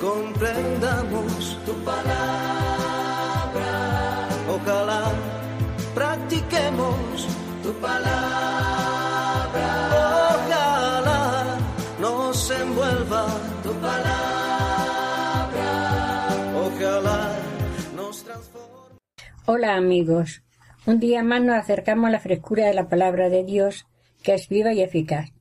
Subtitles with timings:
[0.00, 2.28] comprendamos tu palabra.
[4.48, 5.12] Ojalá
[5.94, 7.26] practiquemos
[7.62, 9.68] tu palabra.
[10.34, 11.58] Ojalá
[12.00, 13.26] nos envuelva
[13.62, 14.00] tu palabra.
[16.66, 17.36] Ojalá
[17.96, 18.98] nos transforme.
[19.46, 20.42] Hola amigos,
[20.86, 23.86] un día más nos acercamos a la frescura de la palabra de Dios,
[24.22, 25.32] que es viva y eficaz,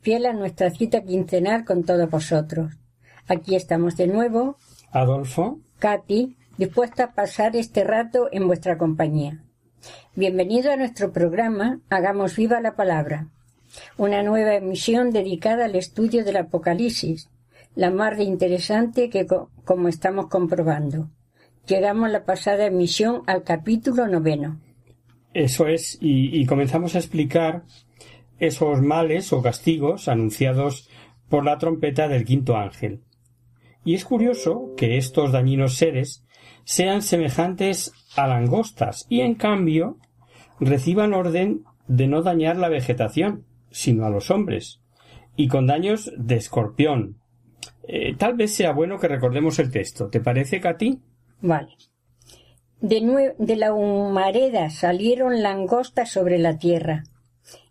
[0.00, 2.83] fiel a nuestra cita quincenal con todos vosotros.
[3.28, 4.56] Aquí estamos de nuevo,
[4.90, 9.42] Adolfo, Katy, dispuesta a pasar este rato en vuestra compañía.
[10.14, 13.28] Bienvenido a nuestro programa Hagamos viva la palabra,
[13.96, 17.30] una nueva emisión dedicada al estudio del Apocalipsis,
[17.74, 21.08] la más de interesante que co- como estamos comprobando.
[21.66, 24.60] Llegamos la pasada emisión al capítulo noveno.
[25.32, 27.62] eso es, y, y comenzamos a explicar
[28.38, 30.88] esos males o castigos anunciados
[31.30, 33.00] por la trompeta del quinto ángel.
[33.84, 36.24] Y es curioso que estos dañinos seres
[36.64, 39.98] sean semejantes a langostas y en cambio
[40.60, 44.80] reciban orden de no dañar la vegetación, sino a los hombres,
[45.36, 47.18] y con daños de escorpión.
[47.86, 50.08] Eh, tal vez sea bueno que recordemos el texto.
[50.08, 51.00] ¿Te parece, Katy?
[51.42, 51.76] Vale.
[52.80, 57.04] De, de la humareda salieron langostas sobre la tierra,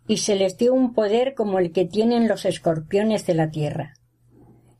[0.06, 3.94] y se les dio un poder como el que tienen los escorpiones de la tierra.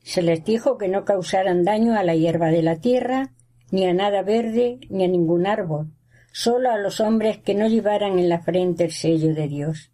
[0.05, 3.33] Se les dijo que no causaran daño a la hierba de la tierra,
[3.71, 5.95] ni a nada verde, ni a ningún árbol,
[6.31, 9.91] solo a los hombres que no llevaran en la frente el sello de Dios.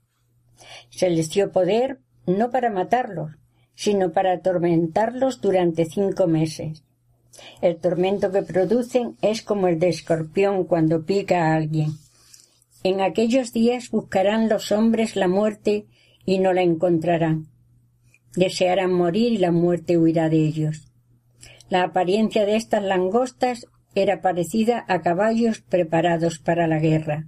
[0.89, 3.31] Se les dio poder no para matarlos,
[3.73, 6.83] sino para atormentarlos durante cinco meses.
[7.61, 11.93] El tormento que producen es como el de escorpión cuando pica a alguien.
[12.83, 15.85] En aquellos días buscarán los hombres la muerte
[16.25, 17.50] y no la encontrarán.
[18.35, 20.91] Desearán morir y la muerte huirá de ellos.
[21.69, 27.27] La apariencia de estas langostas era parecida a caballos preparados para la guerra.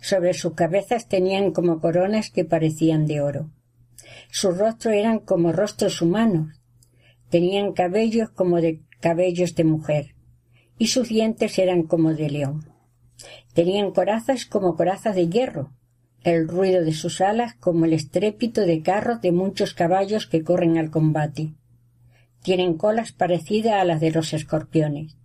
[0.00, 3.50] Sobre sus cabezas tenían como coronas que parecían de oro.
[4.30, 6.60] Sus rostros eran como rostros humanos.
[7.30, 10.14] Tenían cabellos como de cabellos de mujer,
[10.78, 12.72] y sus dientes eran como de león.
[13.54, 15.72] Tenían corazas como corazas de hierro,
[16.24, 20.78] el ruido de sus alas como el estrépito de carros de muchos caballos que corren
[20.78, 21.54] al combate.
[22.42, 25.16] Tienen colas parecidas a las de los escorpiones,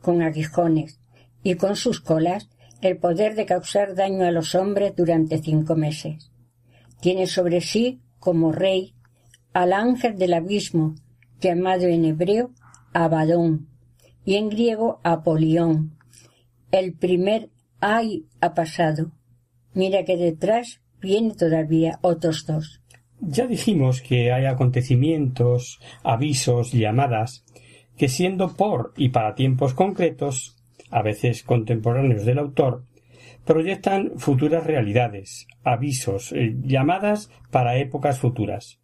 [0.00, 1.00] con aguijones,
[1.42, 2.48] y con sus colas
[2.80, 6.30] el poder de causar daño a los hombres durante cinco meses.
[7.00, 8.94] Tiene sobre sí, como rey,
[9.52, 10.94] al ángel del abismo,
[11.40, 12.52] llamado en hebreo
[12.92, 13.68] Abadón,
[14.24, 15.96] y en griego Apolión.
[16.70, 19.12] El primer ay ha pasado.
[19.74, 22.82] Mira que detrás viene todavía otros dos.
[23.20, 27.44] Ya dijimos que hay acontecimientos, avisos, llamadas,
[27.96, 30.56] que siendo por y para tiempos concretos,
[30.90, 32.84] a veces contemporáneos del autor,
[33.44, 38.80] proyectan futuras realidades, avisos, eh, llamadas para épocas futuras,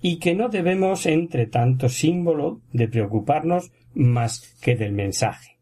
[0.00, 5.58] y que no debemos, entre tanto símbolo, de preocuparnos más que del mensaje.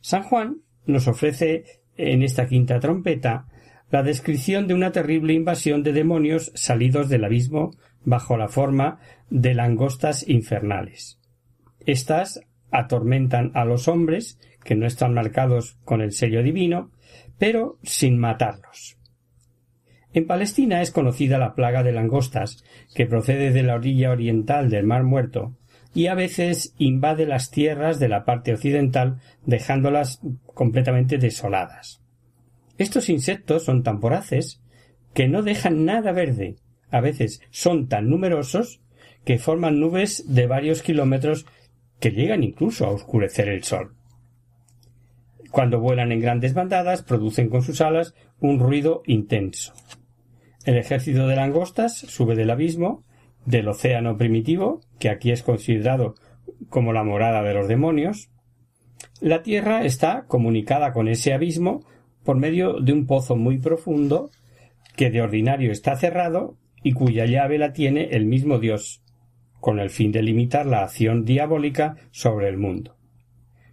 [0.00, 1.64] San Juan nos ofrece
[1.96, 3.46] en esta quinta trompeta
[3.92, 9.54] la descripción de una terrible invasión de demonios salidos del abismo bajo la forma de
[9.54, 11.20] langostas infernales.
[11.84, 16.90] Estas atormentan a los hombres que no están marcados con el sello divino,
[17.38, 18.96] pero sin matarlos.
[20.14, 22.64] En Palestina es conocida la plaga de langostas,
[22.94, 25.58] que procede de la orilla oriental del Mar Muerto,
[25.94, 30.22] y a veces invade las tierras de la parte occidental, dejándolas
[30.54, 32.01] completamente desoladas.
[32.78, 34.62] Estos insectos son tan voraces
[35.14, 36.56] que no dejan nada verde.
[36.90, 38.80] A veces son tan numerosos
[39.24, 41.46] que forman nubes de varios kilómetros
[42.00, 43.94] que llegan incluso a oscurecer el sol.
[45.50, 49.74] Cuando vuelan en grandes bandadas producen con sus alas un ruido intenso.
[50.64, 53.04] El ejército de langostas sube del abismo,
[53.44, 56.14] del océano primitivo, que aquí es considerado
[56.68, 58.30] como la morada de los demonios.
[59.20, 61.84] La tierra está comunicada con ese abismo
[62.24, 64.30] por medio de un pozo muy profundo
[64.96, 69.02] que de ordinario está cerrado y cuya llave la tiene el mismo Dios,
[69.60, 72.96] con el fin de limitar la acción diabólica sobre el mundo.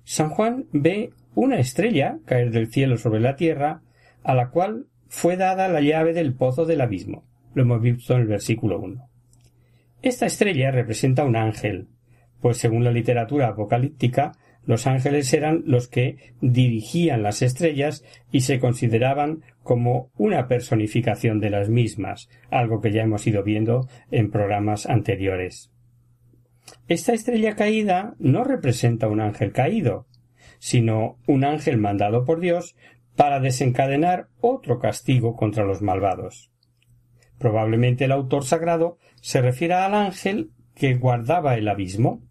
[0.03, 3.81] San Juan ve una estrella caer del cielo sobre la tierra,
[4.23, 7.25] a la cual fue dada la llave del pozo del abismo.
[7.53, 9.09] Lo hemos visto en el versículo 1.
[10.01, 11.87] Esta estrella representa un ángel,
[12.41, 14.33] pues según la literatura apocalíptica,
[14.69, 21.49] los ángeles eran los que dirigían las estrellas y se consideraban como una personificación de
[21.49, 25.71] las mismas, algo que ya hemos ido viendo en programas anteriores.
[26.87, 30.05] Esta estrella caída no representa un ángel caído,
[30.59, 32.75] sino un ángel mandado por Dios
[33.15, 36.51] para desencadenar otro castigo contra los malvados.
[37.39, 42.21] Probablemente el autor sagrado se refiera al ángel que guardaba el abismo.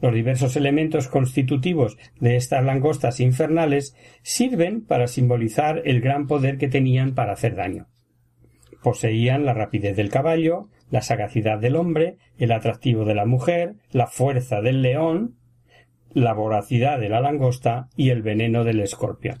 [0.00, 6.68] Los diversos elementos constitutivos de estas langostas infernales sirven para simbolizar el gran poder que
[6.68, 7.86] tenían para hacer daño.
[8.82, 14.06] Poseían la rapidez del caballo, la sagacidad del hombre, el atractivo de la mujer, la
[14.06, 15.36] fuerza del león,
[16.12, 19.38] la voracidad de la langosta y el veneno del escorpión.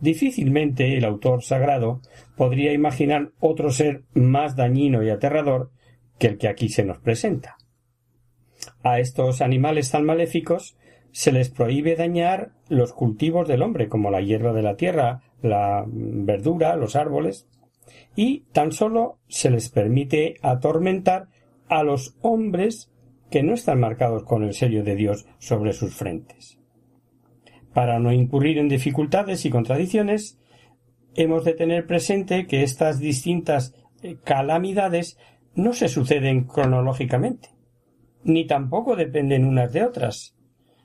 [0.00, 2.00] Difícilmente el autor sagrado
[2.36, 5.70] podría imaginar otro ser más dañino y aterrador
[6.18, 7.56] que el que aquí se nos presenta.
[8.82, 10.76] A estos animales tan maléficos
[11.12, 15.84] se les prohíbe dañar los cultivos del hombre, como la hierba de la tierra, la
[15.86, 17.46] verdura, los árboles,
[18.16, 21.28] y tan solo se les permite atormentar
[21.68, 22.90] a los hombres
[23.30, 26.58] que no están marcados con el sello de Dios sobre sus frentes.
[27.72, 30.38] Para no incurrir en dificultades y contradicciones,
[31.14, 35.18] hemos de tener presente que estas distintas eh, calamidades
[35.54, 37.50] no se suceden cronológicamente,
[38.24, 40.36] ni tampoco dependen unas de otras.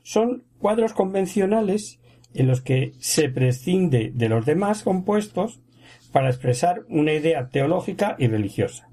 [0.04, 2.00] Son cuadros convencionales
[2.34, 5.62] en los que se prescinde de los demás compuestos
[6.12, 8.90] para expresar una idea teológica y religiosa.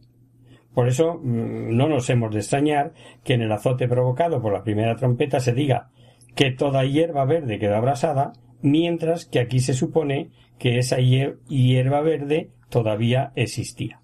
[0.74, 2.92] Por eso mm, no nos hemos de extrañar
[3.22, 5.90] que en el azote provocado por la primera trompeta se diga
[6.34, 12.50] que toda hierba verde queda abrasada, mientras que aquí se supone que esa hierba verde
[12.70, 14.00] todavía existía.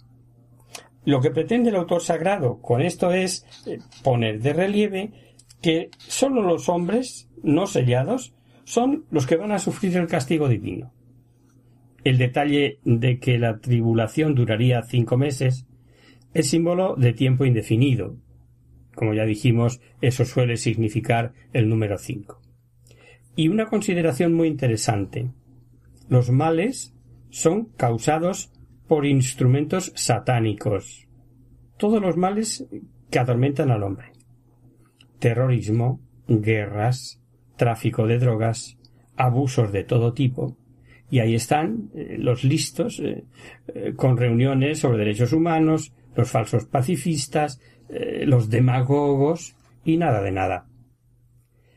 [1.05, 5.13] Lo que pretende el autor sagrado con esto es eh, poner de relieve
[5.63, 10.93] que sólo los hombres no sellados son los que van a sufrir el castigo divino.
[12.05, 15.67] El detalle de que la tribulación duraría cinco meses
[16.33, 18.17] es símbolo de tiempo indefinido.
[18.95, 22.41] Como ya dijimos, eso suele significar el número cinco.
[23.37, 25.31] Y una consideración muy interesante.
[26.09, 26.95] Los males
[27.31, 28.53] son causados
[28.91, 31.07] por instrumentos satánicos.
[31.77, 32.67] Todos los males
[33.09, 34.11] que atormentan al hombre.
[35.21, 37.23] Terrorismo, guerras,
[37.57, 38.79] tráfico de drogas,
[39.15, 40.57] abusos de todo tipo,
[41.09, 43.23] y ahí están eh, los listos eh,
[43.69, 47.61] eh, con reuniones sobre derechos humanos, los falsos pacifistas,
[48.25, 49.55] los demagogos
[49.85, 50.67] y nada de nada.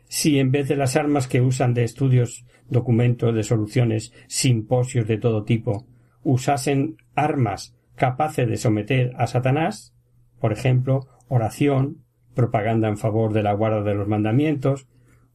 [0.07, 5.19] Si en vez de las armas que usan de estudios, documentos, de soluciones, simposios de
[5.19, 5.85] todo tipo,
[6.23, 9.93] usasen armas capaces de someter a Satanás,
[10.39, 12.03] por ejemplo, oración,
[12.33, 14.87] propaganda en favor de la guarda de los mandamientos,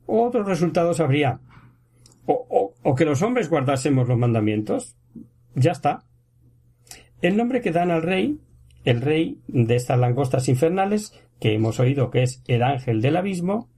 [0.07, 1.41] otros resultados habría
[2.29, 4.97] o, que los hombres guardásemos los mandamientos.
[5.55, 6.05] Ya está.
[7.23, 8.39] El nombre que dan al rey,
[8.85, 13.69] el rey de estas langostas infernales, que hemos oído que es el ángel del abismo,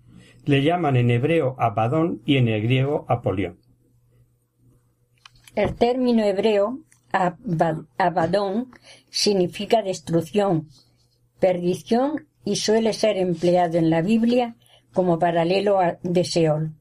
[0.45, 3.59] le llaman en hebreo Abadón y en el griego Apolión.
[5.55, 6.81] El término hebreo
[7.13, 8.71] Abadón
[9.11, 10.69] significa destrucción,
[11.39, 14.57] perdición y suele ser empleado en la Biblia
[14.93, 16.75] como paralelo de Seol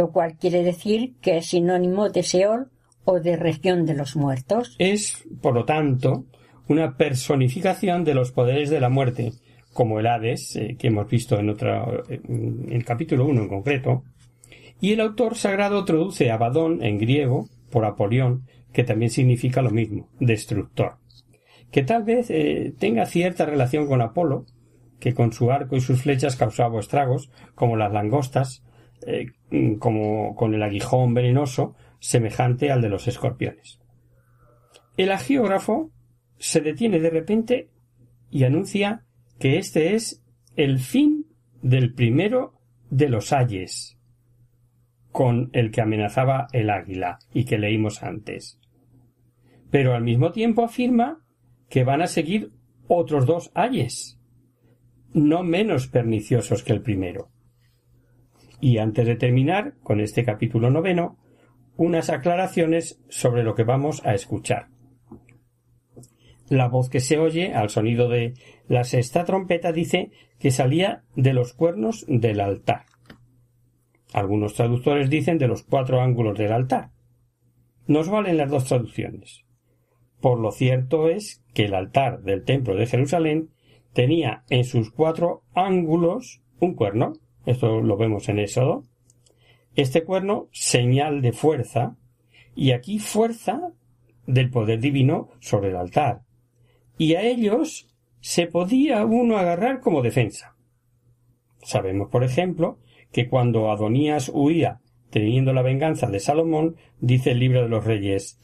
[0.00, 2.70] lo cual quiere decir que es sinónimo de Seol
[3.04, 4.74] o de región de los muertos.
[4.78, 6.24] Es, por lo tanto,
[6.68, 9.32] una personificación de los poderes de la muerte,
[9.74, 14.04] como el Hades, eh, que hemos visto en, otro, en el capítulo 1 en concreto,
[14.80, 20.08] y el autor sagrado traduce Abadón en griego por Apolión, que también significa lo mismo,
[20.20, 20.96] destructor,
[21.70, 24.46] que tal vez eh, tenga cierta relación con Apolo,
[24.98, 28.62] que con su arco y sus flechas causaba estragos, como las langostas,
[29.06, 29.26] eh,
[29.78, 33.80] como con el aguijón venenoso semejante al de los escorpiones.
[34.96, 35.90] El agiógrafo
[36.38, 37.70] se detiene de repente
[38.30, 39.04] y anuncia
[39.38, 40.22] que este es
[40.56, 41.26] el fin
[41.62, 42.54] del primero
[42.90, 43.98] de los ayes,
[45.10, 48.59] con el que amenazaba el águila y que leímos antes.
[49.70, 51.24] Pero al mismo tiempo afirma
[51.68, 52.50] que van a seguir
[52.88, 54.18] otros dos ayes,
[55.12, 57.30] no menos perniciosos que el primero.
[58.60, 61.18] Y antes de terminar con este capítulo noveno,
[61.76, 64.68] unas aclaraciones sobre lo que vamos a escuchar.
[66.48, 68.34] La voz que se oye al sonido de
[68.68, 70.10] la sexta trompeta dice
[70.40, 72.86] que salía de los cuernos del altar.
[74.12, 76.90] Algunos traductores dicen de los cuatro ángulos del altar.
[77.86, 79.44] Nos valen las dos traducciones.
[80.20, 83.50] Por lo cierto es que el altar del templo de Jerusalén
[83.92, 87.14] tenía en sus cuatro ángulos un cuerno.
[87.46, 88.84] Esto lo vemos en Éxodo.
[89.74, 91.96] Este cuerno, señal de fuerza,
[92.54, 93.72] y aquí fuerza
[94.26, 96.22] del poder divino sobre el altar.
[96.98, 97.88] Y a ellos
[98.20, 100.56] se podía uno agarrar como defensa.
[101.62, 102.78] Sabemos, por ejemplo,
[103.12, 108.38] que cuando Adonías huía teniendo la venganza de Salomón, dice el libro de los reyes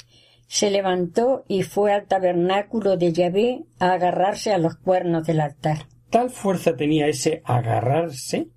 [0.47, 5.87] se levantó y fue al tabernáculo de Yahvé a agarrarse a los cuernos del altar.
[6.11, 8.49] Tal fuerza tenía ese agarrarse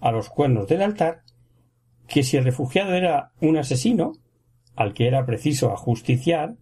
[0.00, 1.22] a los cuernos del altar
[2.06, 4.14] que si el refugiado era un asesino,
[4.74, 6.56] al que era preciso ajusticiar,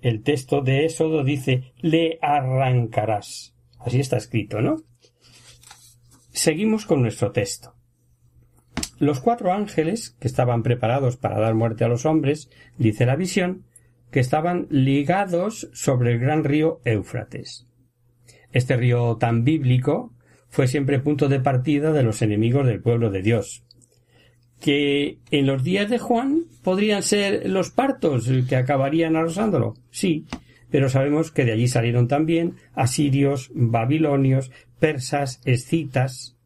[0.00, 3.54] el texto de Éxodo dice le arrancarás.
[3.78, 4.76] Así está escrito, ¿no?
[6.32, 7.74] Seguimos con nuestro texto.
[8.98, 13.65] Los cuatro ángeles, que estaban preparados para dar muerte a los hombres, dice la visión,
[14.16, 17.66] que estaban ligados sobre el gran río Éufrates.
[18.50, 20.14] Este río tan bíblico
[20.48, 23.62] fue siempre punto de partida de los enemigos del pueblo de Dios,
[24.58, 29.74] que en los días de Juan podrían ser los partos que acabarían arrasándolo.
[29.90, 30.24] Sí,
[30.70, 36.38] pero sabemos que de allí salieron también asirios, babilonios, persas, escitas,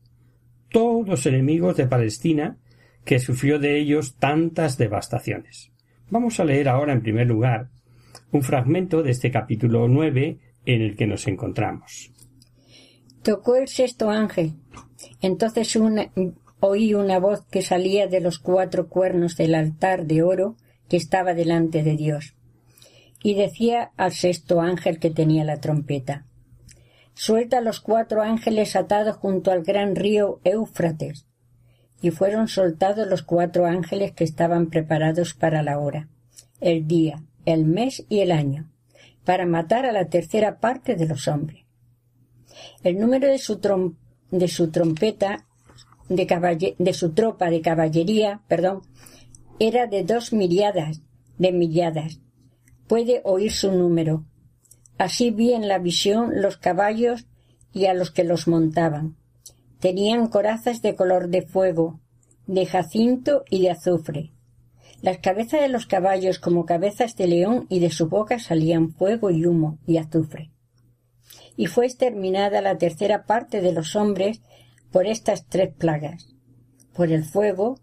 [0.71, 2.57] todos enemigos de Palestina,
[3.05, 5.71] que sufrió de ellos tantas devastaciones.
[6.11, 7.71] Vamos a leer ahora en primer lugar
[8.33, 12.13] un fragmento de este capítulo nueve en el que nos encontramos.
[13.23, 14.55] Tocó el sexto ángel.
[15.21, 15.79] Entonces
[16.61, 20.57] oí una voz que salía de los cuatro cuernos del altar de oro
[20.89, 22.35] que estaba delante de Dios.
[23.23, 26.27] Y decía al sexto ángel que tenía la trompeta
[27.15, 31.27] Suelta los cuatro ángeles atados junto al gran río Éufrates.
[32.01, 36.09] Y fueron soltados los cuatro ángeles que estaban preparados para la hora,
[36.61, 38.71] el día, el mes y el año,
[39.25, 41.65] para matar a la tercera parte de los hombres.
[42.83, 43.61] El número de su,
[44.31, 45.47] de su trompeta
[46.11, 48.83] de, de su tropa de caballería, perdón,
[49.59, 51.03] era de dos miriadas,
[51.39, 52.21] de milladas.
[52.89, 54.25] Puede oír su número.
[54.99, 57.27] Así vi en la visión los caballos
[57.73, 59.17] y a los que los montaban.
[59.81, 62.01] Tenían corazas de color de fuego,
[62.47, 64.33] de jacinto y de azufre.
[65.01, 69.31] Las cabezas de los caballos como cabezas de león y de su boca salían fuego
[69.31, 70.51] y humo y azufre.
[71.57, 74.43] Y fue exterminada la tercera parte de los hombres
[74.93, 76.35] por estas tres plagas,
[76.93, 77.79] por el fuego,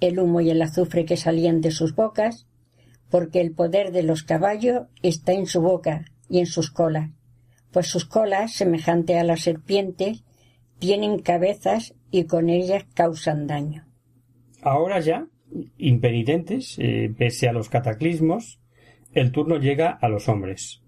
[0.00, 2.46] el humo y el azufre que salían de sus bocas,
[3.10, 7.10] porque el poder de los caballos está en su boca y en sus colas,
[7.72, 10.22] pues sus colas, semejante a las serpientes,
[10.82, 13.86] tienen cabezas y con ellas causan daño.
[14.62, 15.28] Ahora ya,
[15.78, 18.60] impenitentes, eh, pese a los cataclismos,
[19.12, 20.82] el turno llega a los hombres.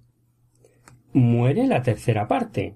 [1.12, 2.74] Muere la tercera parte.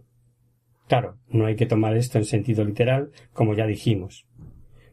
[0.86, 4.28] Claro, no hay que tomar esto en sentido literal, como ya dijimos.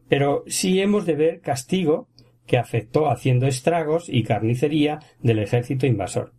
[0.10, 2.10] Pero sí hemos de ver castigo
[2.48, 6.34] que afectó haciendo estragos y carnicería del ejército invasor.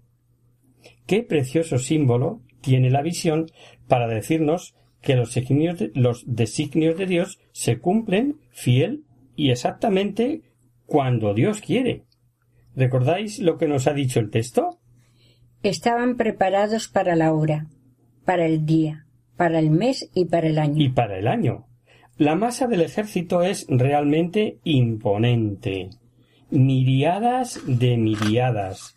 [1.07, 3.47] Qué precioso símbolo tiene la visión
[3.87, 4.75] para decirnos
[5.07, 9.05] que los designios de, los designios de Dios se cumplen fiel
[9.37, 10.43] y exactamente
[10.85, 12.03] cuando Dios quiere.
[12.75, 14.81] ¿Recordáis lo que nos ha dicho el texto?
[15.63, 17.69] Estaban preparados para la hora,
[18.25, 20.83] para el día, para el mes y para el año.
[20.83, 21.69] Y para el año.
[22.19, 25.91] La masa del ejército es realmente imponente.
[26.51, 28.97] Miriadas de miriadas.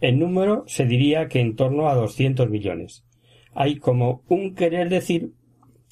[0.00, 3.04] En número se diría que en torno a doscientos millones.
[3.52, 5.32] Hay como un querer decir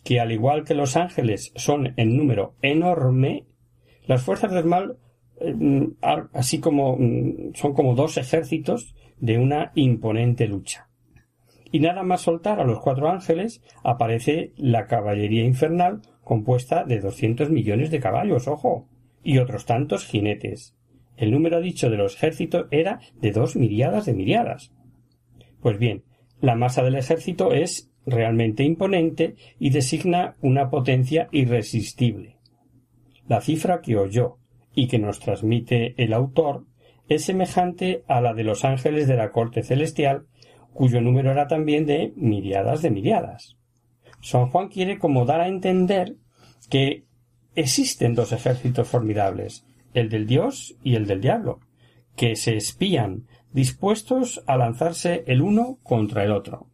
[0.04, 3.44] que al igual que los ángeles son en número enorme,
[4.06, 4.96] las fuerzas del mal
[5.40, 5.88] eh,
[6.32, 10.90] así como mm, son como dos ejércitos de una imponente lucha
[11.72, 17.50] y nada más soltar a los cuatro ángeles aparece la caballería infernal compuesta de doscientos
[17.50, 18.88] millones de caballos, ojo,
[19.22, 20.76] y otros tantos jinetes.
[21.16, 24.72] El número dicho de los ejércitos era de dos miriadas de miriadas.
[25.60, 26.04] Pues bien,
[26.40, 32.36] la masa del ejército es realmente imponente y designa una potencia irresistible.
[33.28, 34.38] La cifra que oyó
[34.74, 36.64] y que nos transmite el autor
[37.08, 40.26] es semejante a la de los ángeles de la corte celestial
[40.72, 43.56] cuyo número era también de miriadas de miriadas.
[44.20, 46.16] San Juan quiere como dar a entender
[46.68, 47.04] que
[47.54, 51.60] existen dos ejércitos formidables, el del Dios y el del diablo,
[52.16, 56.69] que se espían, dispuestos a lanzarse el uno contra el otro.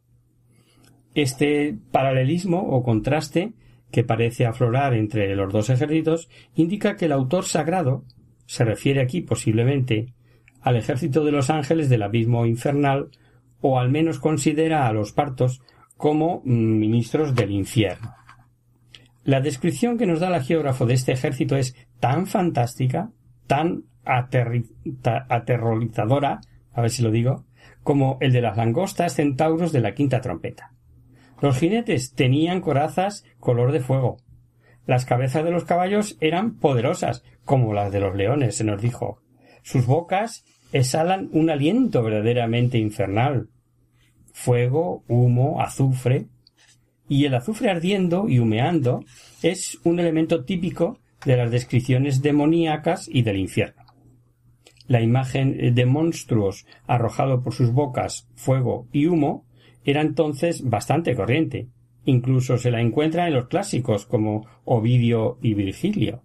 [1.16, 3.54] Este paralelismo o contraste
[3.90, 8.04] que parece aflorar entre los dos ejércitos, indica que el autor sagrado
[8.44, 10.12] se refiere aquí posiblemente
[10.60, 13.08] al ejército de los ángeles del abismo infernal
[13.62, 15.62] o al menos considera a los partos
[15.96, 18.12] como ministros del infierno.
[19.24, 23.10] La descripción que nos da la geógrafo de este ejército es tan fantástica,
[23.46, 26.42] tan aterrorizadora,
[26.74, 27.46] a ver si lo digo,
[27.82, 30.75] como el de las langostas centauros de la quinta trompeta.
[31.40, 34.18] Los jinetes tenían corazas color de fuego.
[34.86, 39.20] Las cabezas de los caballos eran poderosas, como las de los leones, se nos dijo.
[39.62, 43.48] Sus bocas exhalan un aliento verdaderamente infernal.
[44.32, 46.26] Fuego, humo, azufre.
[47.08, 49.04] Y el azufre ardiendo y humeando
[49.42, 53.82] es un elemento típico de las descripciones demoníacas y del infierno.
[54.86, 59.46] La imagen de monstruos arrojado por sus bocas fuego y humo
[59.86, 61.68] era entonces bastante corriente.
[62.04, 66.22] Incluso se la encuentra en los clásicos como Ovidio y Virgilio.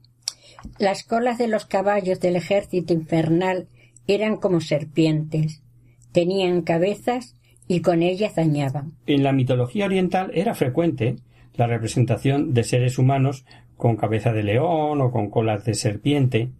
[0.77, 3.67] Las colas de los caballos del ejército infernal
[4.07, 5.63] eran como serpientes.
[6.11, 7.35] Tenían cabezas
[7.67, 8.93] y con ellas dañaban.
[9.05, 11.15] En la mitología oriental era frecuente
[11.55, 13.45] la representación de seres humanos
[13.77, 16.51] con cabeza de león o con colas de serpiente,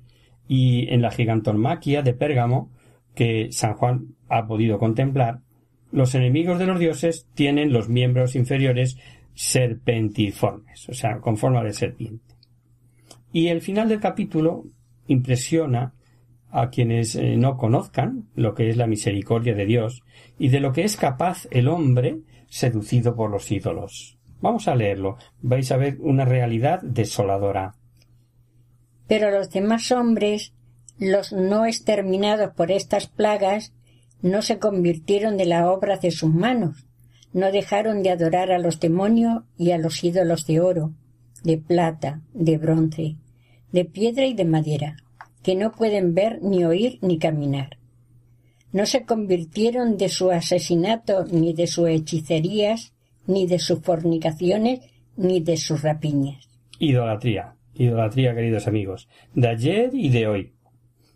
[0.48, 2.72] y en la gigantomaquia de Pérgamo,
[3.15, 5.39] que San Juan ha podido contemplar,
[5.91, 8.98] los enemigos de los dioses tienen los miembros inferiores
[9.33, 12.36] serpentiformes, o sea, con forma de serpiente.
[13.31, 14.65] Y el final del capítulo
[15.07, 15.93] impresiona
[16.50, 20.03] a quienes eh, no conozcan lo que es la misericordia de Dios
[20.38, 22.19] y de lo que es capaz el hombre
[22.50, 24.17] seducido por los ídolos.
[24.41, 25.17] Vamos a leerlo.
[25.41, 27.75] Vais a ver una realidad desoladora.
[29.07, 30.53] Pero los demás hombres,
[31.00, 33.74] los no exterminados por estas plagas,
[34.21, 36.85] no se convirtieron de la obra de sus manos,
[37.33, 40.93] no dejaron de adorar a los demonios y a los ídolos de oro,
[41.43, 43.15] de plata, de bronce,
[43.72, 44.98] de piedra y de madera,
[45.43, 47.77] que no pueden ver ni oír ni caminar.
[48.74, 52.93] No se convirtieron de su asesinato ni de sus hechicerías,
[53.27, 54.81] ni de sus fornicaciones,
[55.17, 56.48] ni de sus rapiñas.
[56.79, 60.53] Idolatría, idolatría, queridos amigos, de ayer y de hoy.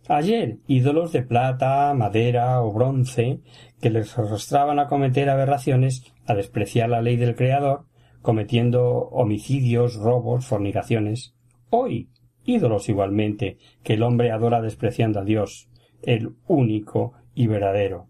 [0.08, 3.40] Ayer, ídolos de plata, madera o bronce,
[3.82, 7.86] que les arrastraban a cometer aberraciones, a despreciar la ley del Creador,
[8.22, 11.34] cometiendo homicidios, robos, fornicaciones.
[11.72, 12.10] Hoy,
[12.44, 15.70] ídolos igualmente, que el hombre adora despreciando a Dios,
[16.04, 18.08] el único y verdadero.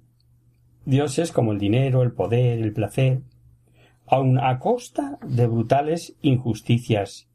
[0.83, 3.21] Dioses como el dinero, el poder, el placer,
[4.05, 7.29] aun a costa de brutales injusticias.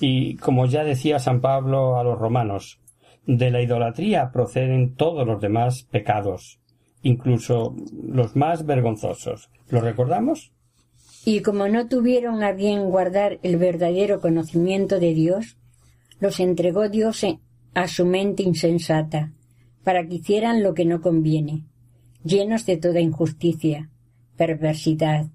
[0.00, 2.80] Y como ya decía San Pablo a los romanos,
[3.28, 6.60] de la idolatría proceden todos los demás pecados,
[7.02, 9.50] incluso los más vergonzosos.
[9.68, 10.50] ¿Lo recordamos?
[11.26, 15.58] Y como no tuvieron a bien guardar el verdadero conocimiento de Dios,
[16.20, 17.26] los entregó Dios
[17.74, 19.34] a su mente insensata,
[19.84, 21.66] para que hicieran lo que no conviene,
[22.24, 23.90] llenos de toda injusticia,
[24.38, 25.26] perversidad,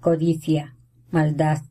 [0.00, 0.76] codicia,
[1.10, 1.62] maldad,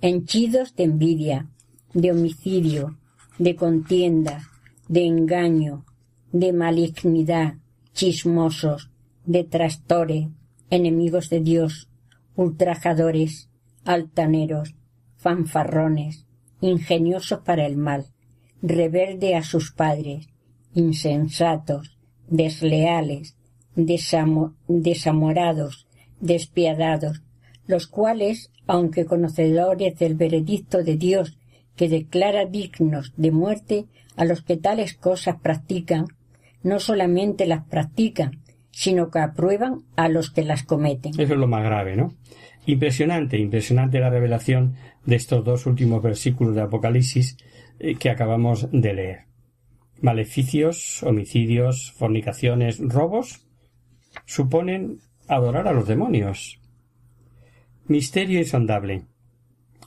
[0.00, 1.50] henchidos de envidia,
[1.92, 2.98] de homicidio,
[3.38, 4.49] de contienda,
[4.90, 5.86] de engaño,
[6.32, 7.54] de malignidad,
[7.92, 8.90] chismosos,
[9.24, 10.26] detractores,
[10.68, 11.88] enemigos de Dios,
[12.34, 13.48] ultrajadores,
[13.84, 14.74] altaneros,
[15.16, 16.26] fanfarrones,
[16.60, 18.06] ingeniosos para el mal,
[18.62, 20.28] rebelde a sus padres,
[20.74, 23.36] insensatos, desleales,
[23.76, 25.86] desamorados,
[26.18, 27.22] despiadados,
[27.68, 31.38] los cuales, aunque conocedores del veredicto de Dios
[31.76, 33.86] que declara dignos de muerte
[34.20, 36.04] a los que tales cosas practican,
[36.62, 41.14] no solamente las practican, sino que aprueban a los que las cometen.
[41.14, 42.12] Eso es lo más grave, ¿no?
[42.66, 44.74] Impresionante, impresionante la revelación
[45.06, 47.38] de estos dos últimos versículos de Apocalipsis
[47.78, 49.20] eh, que acabamos de leer.
[50.02, 53.46] Maleficios, homicidios, fornicaciones, robos
[54.26, 56.60] suponen adorar a los demonios.
[57.86, 59.06] Misterio insondable.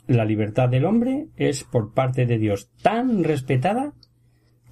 [0.07, 3.93] La libertad del hombre es por parte de Dios tan respetada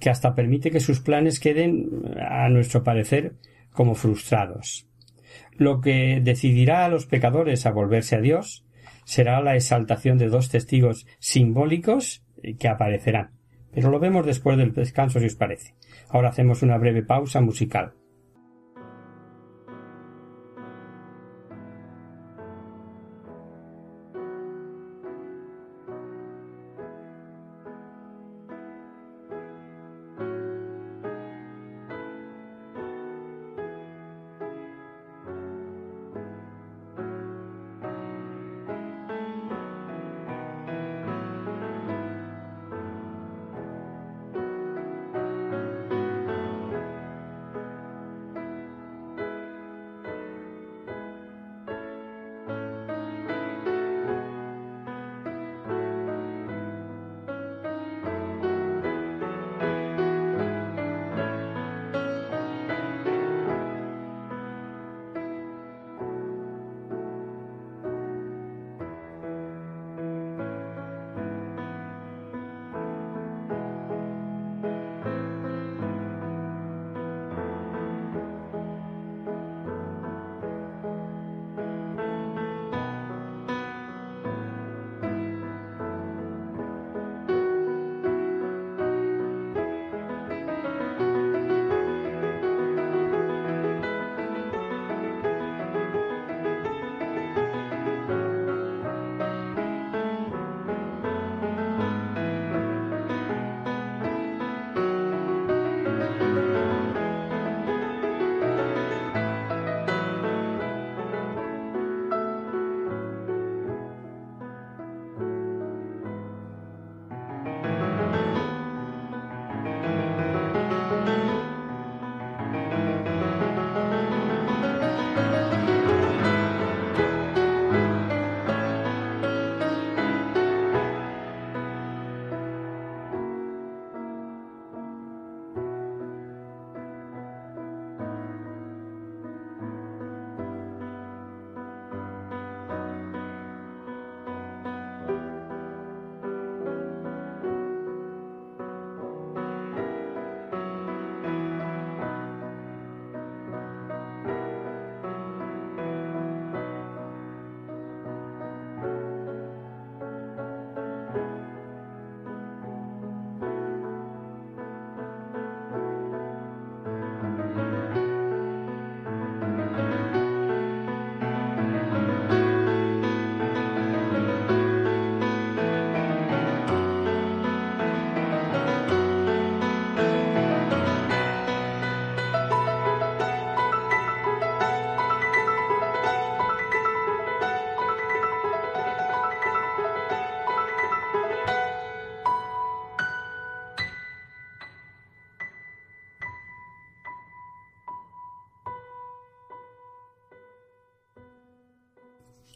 [0.02, 1.88] que hasta permite que sus planes queden,
[2.18, 3.34] a nuestro parecer,
[3.70, 4.88] como frustrados.
[5.52, 8.66] Lo que decidirá a los pecadores a volverse a Dios
[9.04, 12.24] será la exaltación de dos testigos simbólicos
[12.58, 13.30] que aparecerán.
[13.70, 15.76] Pero lo vemos después del descanso si os parece.
[16.08, 17.92] Ahora hacemos una breve pausa musical.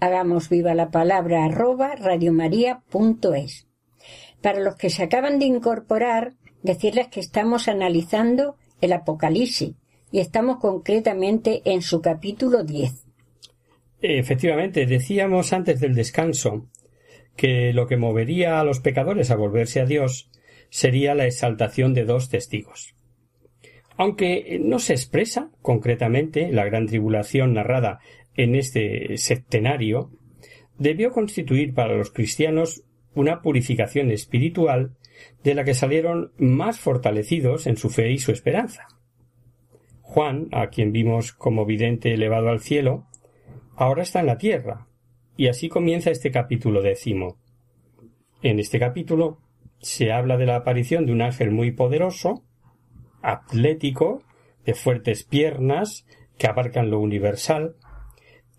[0.00, 3.66] hagamos viva la palabra arroba radiomaria.es.
[4.42, 6.32] Para los que se acaban de incorporar,
[6.62, 9.74] decirles que estamos analizando el Apocalipsis
[10.10, 13.04] y estamos concretamente en su capítulo 10.
[14.02, 16.66] Efectivamente, decíamos antes del descanso
[17.36, 20.30] que lo que movería a los pecadores a volverse a Dios
[20.70, 22.94] sería la exaltación de dos testigos.
[23.96, 28.00] Aunque no se expresa concretamente la gran tribulación narrada
[28.36, 30.10] en este septenario,
[30.78, 34.96] debió constituir para los cristianos una purificación espiritual
[35.42, 38.86] de la que salieron más fortalecidos en su fe y su esperanza.
[40.00, 43.06] Juan, a quien vimos como vidente elevado al cielo,
[43.76, 44.86] ahora está en la tierra,
[45.36, 47.38] y así comienza este capítulo décimo.
[48.42, 49.38] En este capítulo
[49.78, 52.44] se habla de la aparición de un ángel muy poderoso,
[53.22, 54.22] atlético,
[54.64, 56.06] de fuertes piernas,
[56.38, 57.76] que abarcan lo universal,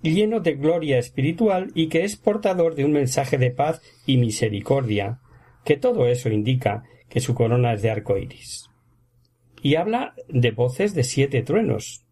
[0.02, 5.20] lleno de gloria espiritual y que es portador de un mensaje de paz y misericordia,
[5.64, 8.70] que todo eso indica que su corona es de arco iris.
[9.62, 12.04] Y habla de voces de siete truenos,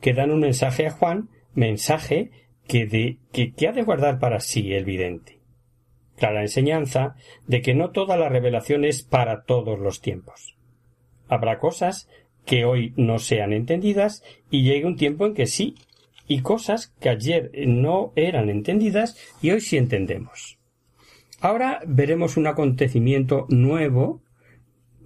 [0.00, 2.30] que dan un mensaje a Juan, mensaje
[2.66, 5.38] que, de, que, ha de guardar para sí el vidente.
[6.16, 7.14] Clara enseñanza
[7.46, 10.56] de que no toda la revelación es para todos los tiempos.
[11.28, 12.08] Habrá cosas
[12.44, 15.74] que hoy no sean entendidas y llegue un tiempo en que sí,
[16.26, 20.58] y cosas que ayer no eran entendidas y hoy sí entendemos.
[21.40, 24.22] Ahora veremos un acontecimiento nuevo,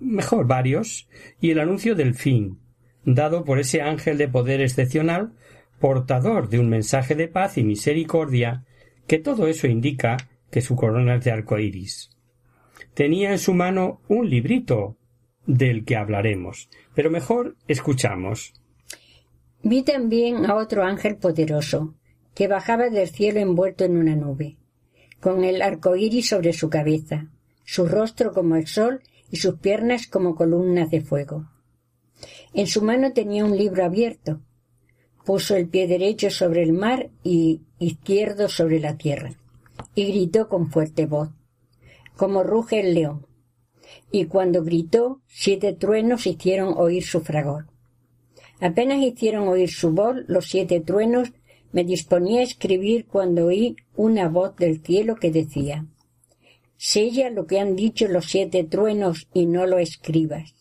[0.00, 1.08] mejor varios,
[1.40, 2.58] y el anuncio del fin,
[3.04, 5.32] dado por ese ángel de poder excepcional,
[5.80, 8.64] portador de un mensaje de paz y misericordia,
[9.06, 10.16] que todo eso indica
[10.50, 12.10] que su corona es de arco iris.
[12.94, 14.96] Tenía en su mano un librito
[15.46, 18.54] del que hablaremos, pero mejor escuchamos.
[19.62, 21.94] Vi también a otro ángel poderoso,
[22.34, 24.56] que bajaba del cielo envuelto en una nube,
[25.20, 27.28] con el arco iris sobre su cabeza,
[27.64, 31.50] su rostro como el sol y sus piernas como columnas de fuego.
[32.54, 34.40] En su mano tenía un libro abierto.
[35.24, 39.34] Puso el pie derecho sobre el mar y izquierdo sobre la tierra,
[39.94, 41.28] y gritó con fuerte voz,
[42.16, 43.26] como ruge el león.
[44.10, 47.66] Y cuando gritó, siete truenos hicieron oír su fragor.
[48.60, 51.32] Apenas hicieron oír su voz los siete truenos,
[51.72, 55.86] me disponía a escribir cuando oí una voz del cielo que decía
[56.76, 60.54] Sella lo que han dicho los siete truenos y no lo escribas.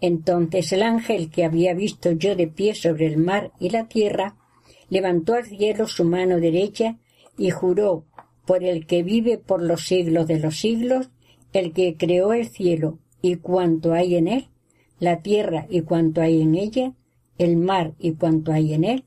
[0.00, 4.36] Entonces el ángel que había visto yo de pie sobre el mar y la tierra,
[4.90, 6.98] levantó al cielo su mano derecha
[7.36, 8.04] y juró
[8.46, 11.10] por el que vive por los siglos de los siglos,
[11.52, 14.48] el que creó el cielo y cuanto hay en él,
[15.00, 16.94] la tierra y cuanto hay en ella,
[17.38, 19.04] el mar y cuanto hay en él,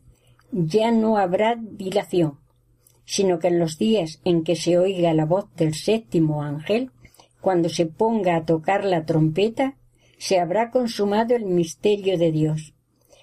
[0.52, 2.40] ya no habrá dilación,
[3.06, 6.92] sino que en los días en que se oiga la voz del séptimo ángel,
[7.40, 9.76] cuando se ponga a tocar la trompeta,
[10.18, 12.74] se habrá consumado el misterio de Dios,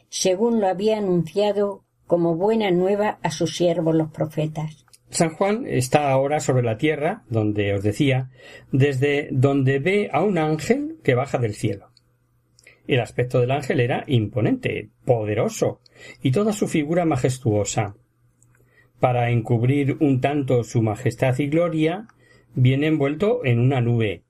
[0.08, 4.84] según lo había anunciado como buena nueva a sus siervos los profetas.
[5.10, 8.30] San Juan está ahora sobre la tierra, donde os decía,
[8.72, 11.87] desde donde ve a un ángel que baja del cielo.
[12.88, 15.82] El aspecto del ángel era imponente, poderoso,
[16.22, 17.94] y toda su figura majestuosa.
[18.98, 22.08] Para encubrir un tanto su majestad y gloria,
[22.54, 24.22] viene envuelto en una nube,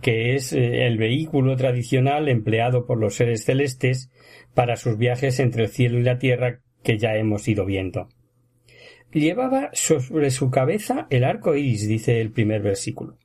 [0.00, 4.12] que es eh, el vehículo tradicional empleado por los seres celestes
[4.54, 8.08] para sus viajes entre el cielo y la tierra que ya hemos ido viendo.
[9.12, 13.18] Llevaba sobre su cabeza el arco iris, dice el primer versículo,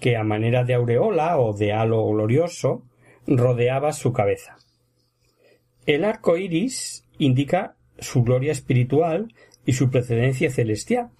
[0.00, 2.88] que a manera de aureola o de halo glorioso
[3.26, 4.56] rodeaba su cabeza.
[5.86, 11.10] El arco iris indica su gloria espiritual y su precedencia celestial,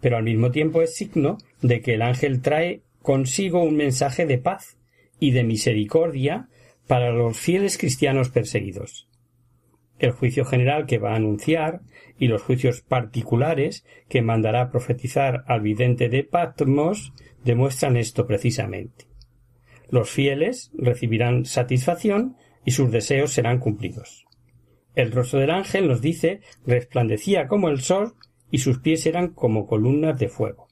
[0.00, 4.38] pero al mismo tiempo es signo de que el ángel trae consigo un mensaje de
[4.38, 4.76] paz
[5.18, 6.48] y de misericordia
[6.86, 9.08] para los fieles cristianos perseguidos.
[9.98, 11.82] El juicio general que va a anunciar
[12.18, 17.12] y los juicios particulares que mandará profetizar al vidente de Patmos
[17.44, 19.09] demuestran esto precisamente.
[19.90, 24.24] Los fieles recibirán satisfacción y sus deseos serán cumplidos.
[24.94, 28.14] El rostro del ángel nos dice resplandecía como el sol
[28.50, 30.68] y sus pies eran como columnas de fuego.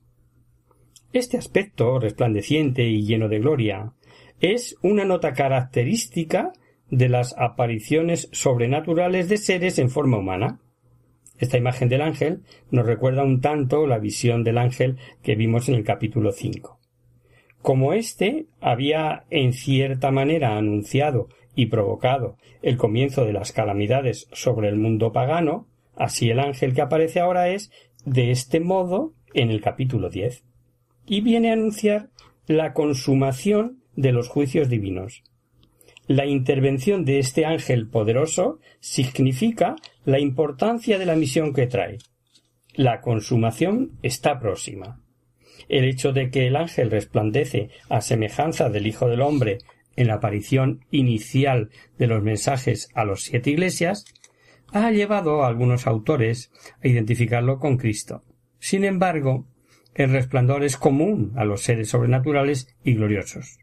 [1.13, 3.93] Este aspecto resplandeciente y lleno de gloria
[4.41, 6.53] es una nota característica
[6.91, 10.61] de las apariciones sobrenaturales de seres en forma humana.
[11.39, 15.77] Esta imagen del ángel nos recuerda un tanto la visión del ángel que vimos en
[15.77, 16.78] el capítulo 5.
[17.63, 24.69] Como éste había en cierta manera anunciado y provocado el comienzo de las calamidades sobre
[24.69, 25.67] el mundo pagano,
[25.97, 27.71] así el ángel que aparece ahora es
[28.05, 30.45] de este modo en el capítulo 10
[31.07, 32.11] y viene a anunciar
[32.47, 35.25] la consumación de los juicios divinos.
[36.07, 41.99] La intervención de este ángel poderoso significa la importancia de la misión que trae.
[42.75, 45.03] La consumación está próxima.
[45.69, 49.59] El hecho de que el ángel resplandece a semejanza del Hijo del Hombre
[49.97, 54.05] en la aparición inicial de los mensajes a los siete iglesias
[54.73, 56.53] ha llevado a algunos autores
[56.83, 58.23] a identificarlo con Cristo.
[58.59, 59.47] Sin embargo,
[59.95, 63.59] el resplandor es común a los seres sobrenaturales y gloriosos.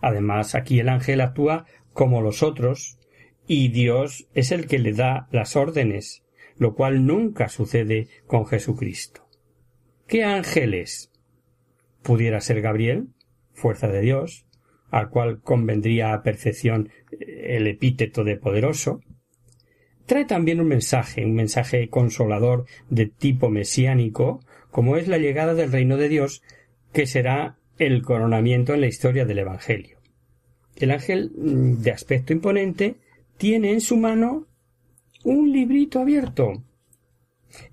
[0.00, 2.98] Además, aquí el ángel actúa como los otros,
[3.46, 6.22] y Dios es el que le da las órdenes,
[6.56, 9.26] lo cual nunca sucede con Jesucristo.
[10.06, 11.10] ¿Qué ángel es?
[12.02, 13.08] Pudiera ser Gabriel,
[13.52, 14.46] fuerza de Dios,
[14.90, 19.00] al cual convendría a perfección el epíteto de poderoso.
[20.06, 25.70] Trae también un mensaje, un mensaje consolador de tipo mesiánico, como es la llegada del
[25.70, 26.42] reino de Dios,
[26.92, 29.98] que será el coronamiento en la historia del Evangelio.
[30.76, 32.96] El ángel mm, de aspecto imponente
[33.36, 34.46] tiene en su mano
[35.24, 36.64] un librito abierto.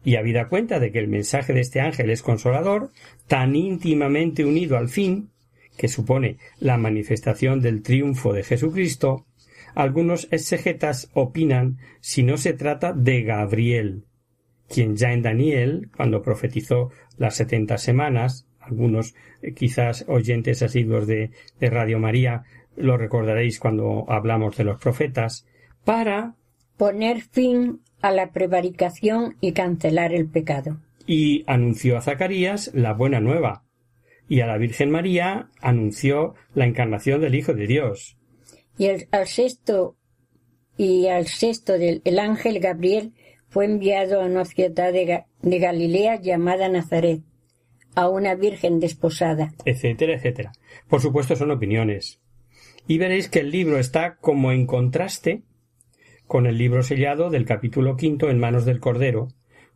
[0.04, 2.92] Y habida cuenta de que el mensaje de este ángel es consolador,
[3.28, 5.32] tan íntimamente unido al fin,
[5.78, 9.26] que supone la manifestación del triunfo de Jesucristo,
[9.74, 14.06] algunos exegetas opinan si no se trata de Gabriel,
[14.70, 21.32] quien ya en Daniel, cuando profetizó las setenta semanas, algunos eh, quizás oyentes asiduos de,
[21.60, 22.44] de Radio María
[22.76, 25.46] lo recordaréis cuando hablamos de los profetas,
[25.84, 26.36] para
[26.78, 30.78] poner fin a la prevaricación y cancelar el pecado.
[31.08, 33.64] Y anunció a Zacarías la buena nueva,
[34.30, 38.16] y a la Virgen María anunció la encarnación del Hijo de Dios.
[38.78, 39.96] Y al sexto
[40.78, 43.14] y al sexto del el ángel Gabriel
[43.48, 47.22] fue enviado a una ciudad de, de Galilea llamada Nazaret,
[47.96, 49.56] a una virgen desposada.
[49.66, 50.52] etcétera, etcétera.
[50.88, 52.22] Por supuesto son opiniones.
[52.86, 55.42] Y veréis que el libro está como en contraste
[56.28, 59.30] con el libro sellado del capítulo quinto en manos del Cordero,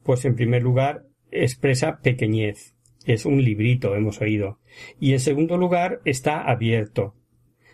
[0.04, 2.74] pues en primer lugar expresa pequeñez,
[3.06, 4.60] es un librito, hemos oído,
[5.00, 7.16] y en segundo lugar está abierto,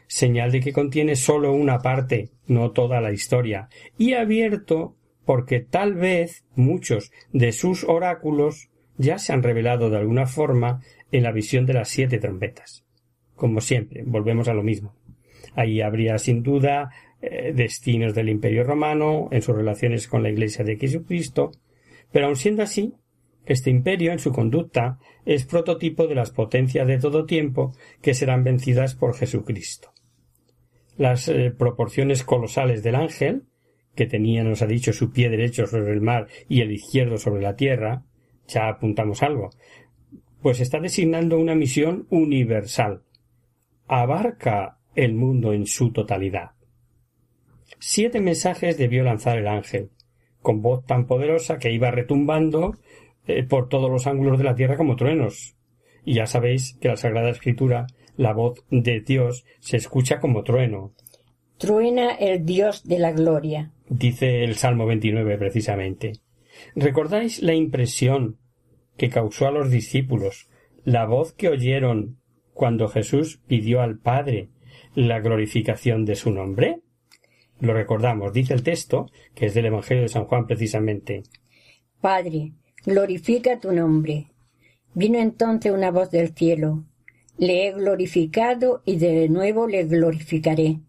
[0.07, 5.95] señal de que contiene sólo una parte, no toda la historia, y abierto porque tal
[5.95, 11.65] vez muchos de sus oráculos ya se han revelado de alguna forma en la visión
[11.65, 12.85] de las siete trompetas.
[13.35, 14.95] Como siempre, volvemos a lo mismo.
[15.55, 20.63] Ahí habría sin duda eh, destinos del Imperio romano en sus relaciones con la Iglesia
[20.65, 21.51] de Jesucristo,
[22.11, 22.93] pero aun siendo así,
[23.45, 28.43] este imperio, en su conducta, es prototipo de las potencias de todo tiempo que serán
[28.43, 29.91] vencidas por Jesucristo.
[30.97, 33.43] Las eh, proporciones colosales del ángel,
[33.95, 37.43] que tenía, nos ha dicho, su pie derecho sobre el mar y el izquierdo sobre
[37.43, 38.03] la tierra,
[38.47, 39.51] ya apuntamos algo,
[40.41, 43.03] pues está designando una misión universal.
[43.87, 46.54] Abarca el mundo en su totalidad.
[47.87, 49.91] Siete mensajes debió lanzar el ángel,
[50.41, 52.79] con voz tan poderosa que iba retumbando
[53.27, 55.55] eh, por todos los ángulos de la tierra como truenos.
[56.03, 57.85] Y ya sabéis que la Sagrada Escritura,
[58.17, 60.93] la voz de Dios, se escucha como trueno.
[61.59, 63.71] Truena el Dios de la gloria.
[63.87, 66.13] Dice el Salmo 29 precisamente.
[66.75, 68.39] ¿Recordáis la impresión
[68.97, 70.49] que causó a los discípulos
[70.85, 72.17] la voz que oyeron
[72.51, 74.49] cuando Jesús pidió al Padre
[74.95, 76.81] la glorificación de su nombre?
[77.59, 81.23] Lo recordamos, dice el texto, que es del Evangelio de San Juan precisamente.
[82.01, 82.51] Padre,
[82.85, 84.27] glorifica tu nombre.
[84.93, 86.83] Vino entonces una voz del cielo.
[87.37, 90.79] Le he glorificado y de nuevo le glorificaré.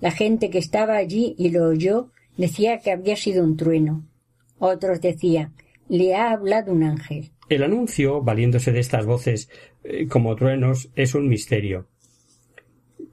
[0.00, 4.06] La gente que estaba allí y lo oyó decía que había sido un trueno.
[4.58, 5.54] Otros decían,
[5.88, 7.30] le ha hablado un ángel.
[7.48, 9.48] El anuncio, valiéndose de estas voces
[9.82, 11.86] eh, como truenos, es un misterio.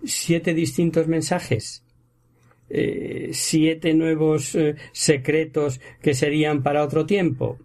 [0.03, 1.85] Siete distintos mensajes,
[2.69, 7.58] eh, siete nuevos eh, secretos que serían para otro tiempo.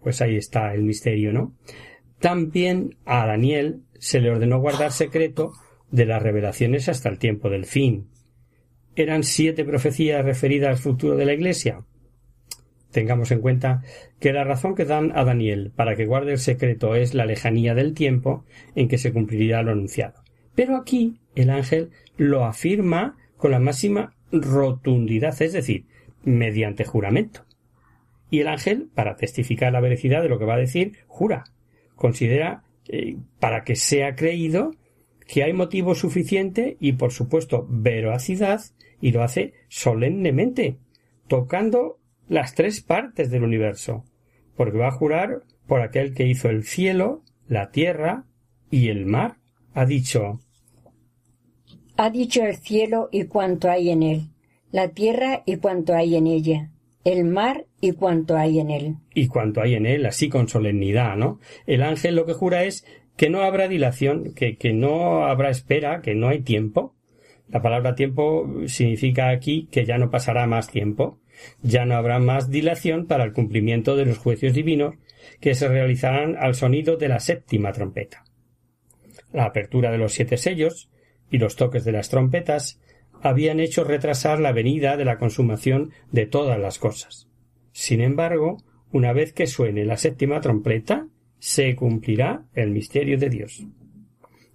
[0.00, 1.54] Pues ahí está el misterio, ¿no?
[2.20, 5.52] También a Daniel se le ordenó guardar secreto
[5.90, 8.08] de las revelaciones hasta el tiempo del fin.
[8.96, 11.84] ¿Eran siete profecías referidas al futuro de la Iglesia?
[12.90, 13.82] Tengamos en cuenta
[14.18, 17.74] que la razón que dan a Daniel para que guarde el secreto es la lejanía
[17.74, 20.22] del tiempo en que se cumpliría lo anunciado.
[20.54, 25.86] Pero aquí el ángel lo afirma con la máxima rotundidad, es decir,
[26.24, 27.44] mediante juramento.
[28.30, 31.44] Y el ángel, para testificar la veracidad de lo que va a decir, jura.
[31.94, 34.72] Considera, eh, para que sea creído,
[35.26, 38.60] que hay motivo suficiente y, por supuesto, veracidad,
[39.00, 40.78] y lo hace solemnemente,
[41.28, 44.04] tocando las tres partes del universo,
[44.56, 48.24] porque va a jurar por aquel que hizo el cielo, la tierra
[48.70, 49.36] y el mar.
[49.74, 50.40] Ha dicho
[52.00, 54.28] Ha dicho el cielo y cuanto hay en él,
[54.70, 56.70] la tierra y cuanto hay en ella,
[57.02, 58.94] el mar y cuanto hay en él.
[59.14, 61.40] Y cuanto hay en él, así con solemnidad, ¿no?
[61.66, 66.00] El ángel lo que jura es que no habrá dilación, que, que no habrá espera,
[66.00, 66.94] que no hay tiempo.
[67.48, 71.18] La palabra tiempo significa aquí que ya no pasará más tiempo,
[71.62, 74.94] ya no habrá más dilación para el cumplimiento de los juicios divinos
[75.40, 78.22] que se realizarán al sonido de la séptima trompeta.
[79.32, 80.88] La apertura de los siete sellos
[81.30, 82.80] y los toques de las trompetas
[83.22, 87.28] habían hecho retrasar la venida de la consumación de todas las cosas.
[87.72, 88.58] Sin embargo,
[88.92, 91.06] una vez que suene la séptima trompeta,
[91.38, 93.66] se cumplirá el misterio de Dios.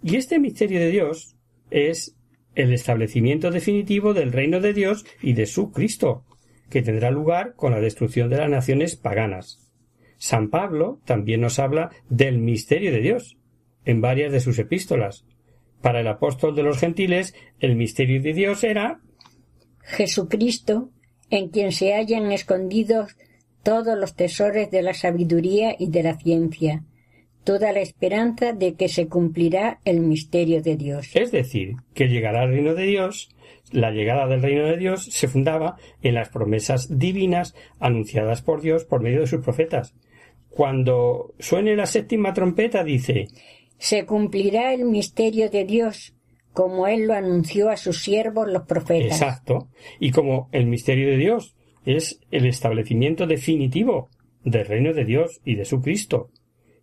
[0.02, 1.36] Y este misterio de Dios
[1.72, 2.16] es
[2.56, 6.26] el establecimiento definitivo del reino de Dios y de su Cristo,
[6.70, 9.72] que tendrá lugar con la destrucción de las naciones paganas.
[10.18, 13.38] San Pablo también nos habla del misterio de Dios
[13.86, 15.26] en varias de sus epístolas.
[15.84, 19.02] Para el apóstol de los gentiles, el misterio de Dios era
[19.84, 20.90] Jesucristo,
[21.30, 23.16] en quien se hallan escondidos
[23.62, 26.84] todos los tesoros de la sabiduría y de la ciencia,
[27.44, 31.10] toda la esperanza de que se cumplirá el misterio de Dios.
[31.14, 33.30] Es decir, que llegará el reino de Dios
[33.74, 38.86] la llegada del reino de Dios se fundaba en las promesas divinas anunciadas por Dios
[38.86, 39.96] por medio de sus profetas.
[40.50, 43.28] Cuando suene la séptima trompeta dice
[43.84, 46.16] Se cumplirá el misterio de Dios,
[46.54, 49.22] como él lo anunció a sus siervos los profetas.
[49.22, 49.68] Exacto.
[50.00, 54.08] Y como el misterio de Dios es el establecimiento definitivo
[54.46, 56.30] del reino de Dios y de su Cristo,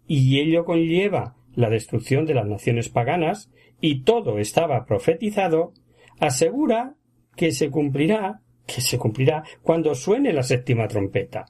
[0.07, 5.73] y ello conlleva la destrucción de las naciones paganas, y todo estaba profetizado,
[6.19, 6.97] asegura
[7.35, 11.47] que se cumplirá, que se cumplirá cuando suene la séptima trompeta.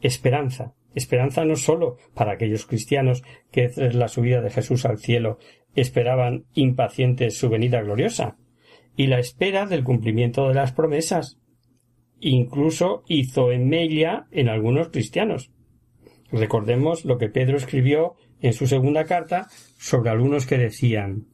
[0.00, 5.38] Esperanza, esperanza no sólo para aquellos cristianos que tras la subida de Jesús al cielo
[5.74, 8.36] esperaban impacientes su venida gloriosa,
[8.96, 11.38] y la espera del cumplimiento de las promesas.
[12.20, 15.52] Incluso hizo en mella en algunos cristianos.
[16.30, 21.26] Recordemos lo que Pedro escribió en su segunda carta sobre algunos que decían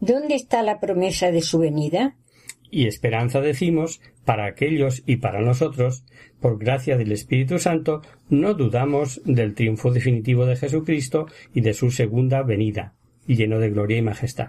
[0.00, 2.16] ¿Dónde está la promesa de su venida?
[2.70, 6.04] Y esperanza decimos, para aquellos y para nosotros,
[6.40, 11.90] por gracia del Espíritu Santo, no dudamos del triunfo definitivo de Jesucristo y de su
[11.90, 12.94] segunda venida,
[13.26, 14.48] lleno de gloria y majestad.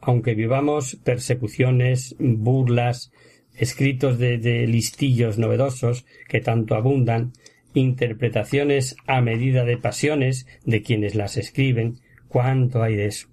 [0.00, 3.12] Aunque vivamos persecuciones, burlas,
[3.54, 7.32] escritos de, de listillos novedosos que tanto abundan,
[7.72, 11.98] interpretaciones a medida de pasiones de quienes las escriben,
[12.28, 13.28] cuánto hay de eso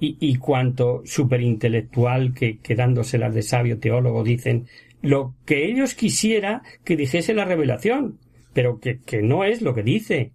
[0.00, 4.66] y, y cuanto superintelectual que, quedándoselas de sabio teólogo dicen
[5.02, 8.18] lo que ellos quisiera que dijese la revelación,
[8.54, 10.32] pero que, que no es lo que dice.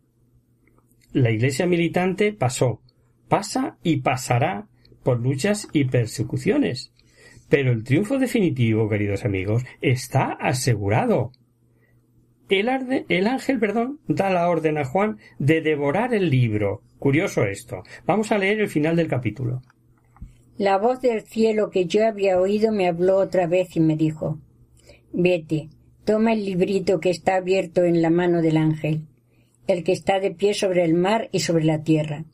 [1.12, 2.82] La iglesia militante pasó,
[3.28, 4.68] pasa y pasará
[5.04, 6.94] por luchas y persecuciones.
[7.50, 11.32] Pero el triunfo definitivo, queridos amigos, está asegurado.
[12.50, 17.84] El, el, ángel, perdón, da la orden a Juan de devorar el libro, Curioso esto.
[18.06, 19.62] Vamos a leer el final del capítulo.
[20.58, 24.40] La voz del cielo que yo había oído me habló otra vez y me dijo
[25.14, 25.70] Vete,
[26.04, 29.06] toma el librito que está abierto en la mano del ángel,
[29.68, 32.26] el que está de pie sobre el mar y sobre la tierra.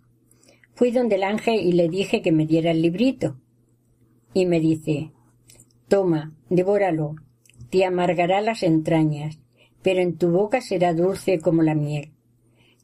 [0.74, 3.36] Fui donde el ángel y le dije que me diera el librito.
[4.34, 5.12] Y me dice
[5.88, 7.16] Toma, devóralo,
[7.70, 9.40] te amargará las entrañas,
[9.86, 12.10] pero en tu boca será dulce como la miel.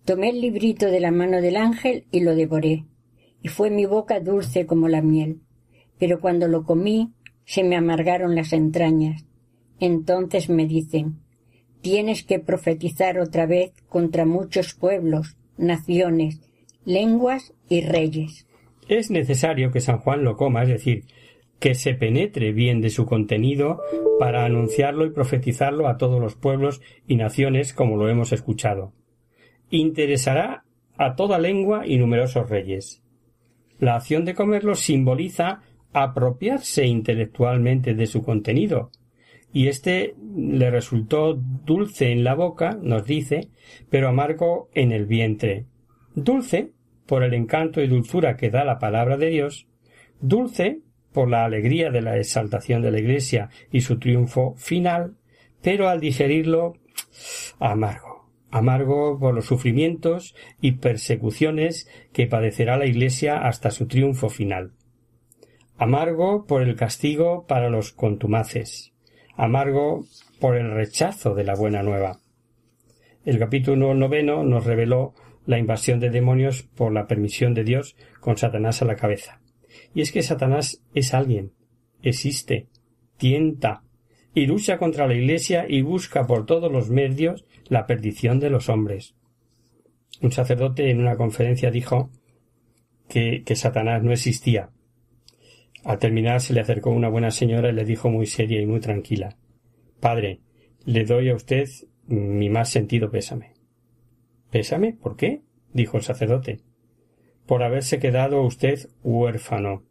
[0.06, 2.86] Tomé el librito de la mano del ángel y lo devoré,
[3.42, 5.42] y fue mi boca dulce como la miel.
[5.98, 7.12] Pero cuando lo comí,
[7.44, 9.26] se me amargaron las entrañas.
[9.80, 11.24] Entonces me dicen,
[11.82, 16.40] tienes que profetizar otra vez contra muchos pueblos, naciones,
[16.86, 18.46] lenguas y reyes.
[18.88, 21.06] Es necesario que San Juan lo coma, es decir,
[21.62, 23.82] que se penetre bien de su contenido
[24.20, 28.92] para anunciarlo y profetizarlo a todos los pueblos y naciones como lo hemos escuchado
[29.72, 30.66] interesará
[30.98, 33.02] a toda lengua y numerosos reyes.
[33.80, 35.62] La acción de comerlo simboliza
[35.94, 38.92] apropiarse intelectualmente de su contenido,
[39.52, 43.50] y éste le resultó dulce en la boca, nos dice,
[43.90, 45.66] pero amargo en el vientre.
[46.16, 46.72] Dulce
[47.06, 49.68] por el encanto y dulzura que da la palabra de Dios,
[50.22, 50.80] dulce
[51.14, 55.16] por la alegría de la exaltación de la Iglesia y su triunfo final,
[55.62, 56.74] pero al digerirlo
[57.60, 64.74] amargo, amargo por los sufrimientos y persecuciones que padecerá la Iglesia hasta su triunfo final,
[65.78, 68.94] amargo por el castigo para los contumaces,
[69.36, 70.06] amargo
[70.40, 72.20] por el rechazo de la buena nueva.
[73.24, 75.14] El capítulo noveno nos reveló
[75.46, 79.41] la invasión de demonios por la permisión de Dios con Satanás a la cabeza.
[79.94, 81.52] Y es que Satanás es alguien,
[82.02, 82.68] existe,
[83.18, 83.84] tienta,
[84.34, 88.70] y lucha contra la Iglesia y busca por todos los medios la perdición de los
[88.70, 89.16] hombres.
[90.22, 92.10] Un sacerdote en una conferencia dijo
[93.10, 94.70] que, que Satanás no existía.
[95.84, 98.80] Al terminar se le acercó una buena señora y le dijo muy seria y muy
[98.80, 99.36] tranquila
[100.02, 100.42] Padre,
[100.84, 101.70] le doy a usted
[102.08, 103.54] mi más sentido pésame.
[104.50, 104.94] ¿Pésame?
[104.94, 105.44] ¿Por qué?
[105.74, 106.60] dijo el sacerdote.
[107.46, 109.84] Por haberse quedado usted huérfano.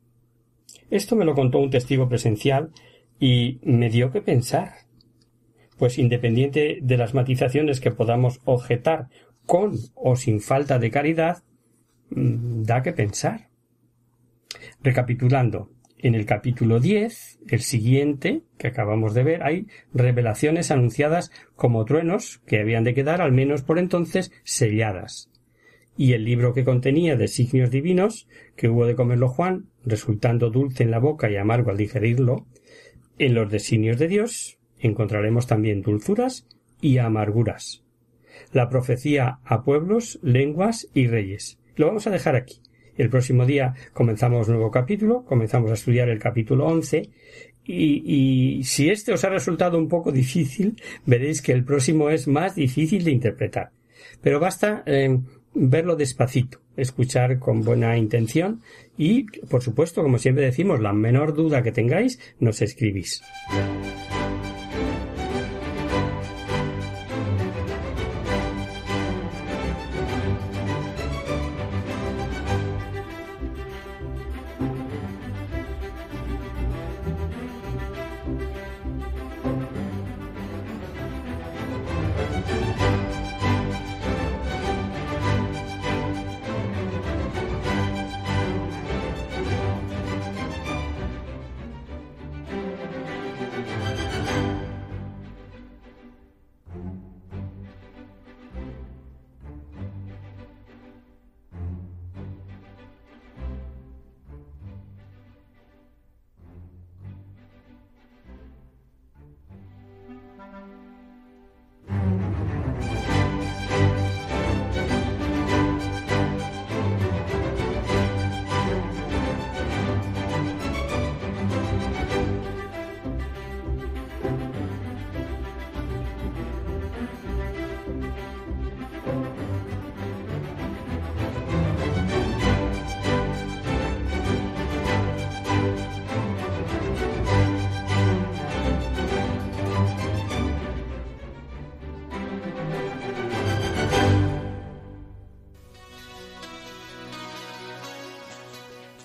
[0.91, 2.71] Esto me lo contó un testigo presencial
[3.19, 4.73] y me dio que pensar.
[5.79, 9.09] Pues independiente de las matizaciones que podamos objetar
[9.47, 11.43] con o sin falta de caridad,
[12.11, 13.49] mm, da que pensar.
[14.83, 21.85] Recapitulando, en el capítulo 10, el siguiente, que acabamos de ver, hay revelaciones anunciadas como
[21.85, 25.30] truenos que habían de quedar, al menos por entonces, selladas.
[26.01, 28.27] Y el libro que contenía designios divinos,
[28.57, 32.47] que hubo de comerlo Juan, resultando dulce en la boca y amargo al digerirlo,
[33.19, 36.47] en los designios de Dios encontraremos también dulzuras
[36.81, 37.85] y amarguras.
[38.51, 41.59] La profecía a pueblos, lenguas y reyes.
[41.77, 42.63] Lo vamos a dejar aquí.
[42.97, 47.11] El próximo día comenzamos nuevo capítulo, comenzamos a estudiar el capítulo 11
[47.67, 52.27] y, y, si este os ha resultado un poco difícil, veréis que el próximo es
[52.27, 53.73] más difícil de interpretar.
[54.23, 55.19] Pero basta eh,
[55.55, 58.63] verlo despacito, escuchar con buena intención
[58.97, 63.23] y, por supuesto, como siempre decimos, la menor duda que tengáis, nos escribís.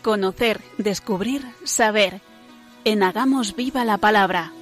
[0.05, 2.21] Conocer, descubrir, saber.
[2.83, 4.53] En Hagamos Viva la Palabra.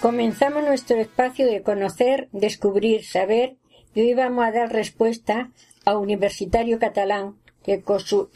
[0.00, 3.56] Comenzamos nuestro espacio de conocer, descubrir, saber
[3.96, 5.50] y hoy vamos a dar respuesta
[5.84, 7.82] a Universitario Catalán que,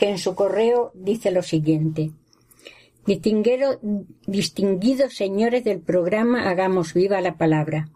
[0.00, 2.10] en su correo dice lo siguiente.
[4.26, 7.90] distinguidos señores del programa Hagamos Viva la Palabra.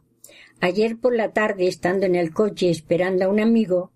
[0.61, 3.91] Ayer por la tarde, estando en el coche esperando a un amigo,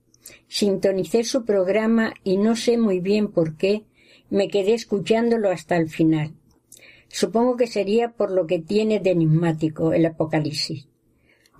[0.48, 3.84] Sintonicé su programa y no sé muy bien por qué
[4.30, 6.34] me quedé escuchándolo hasta el final.
[7.08, 10.88] Supongo que sería por lo que tiene de enigmático el Apocalipsis.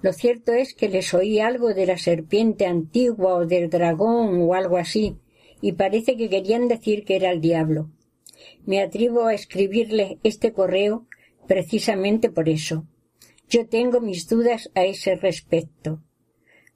[0.03, 4.55] Lo cierto es que les oí algo de la serpiente antigua o del dragón o
[4.55, 5.17] algo así,
[5.61, 7.91] y parece que querían decir que era el diablo.
[8.67, 11.07] Me atrevo a escribirles este correo
[11.47, 12.87] precisamente por eso.
[13.49, 16.03] Yo tengo mis dudas a ese respecto.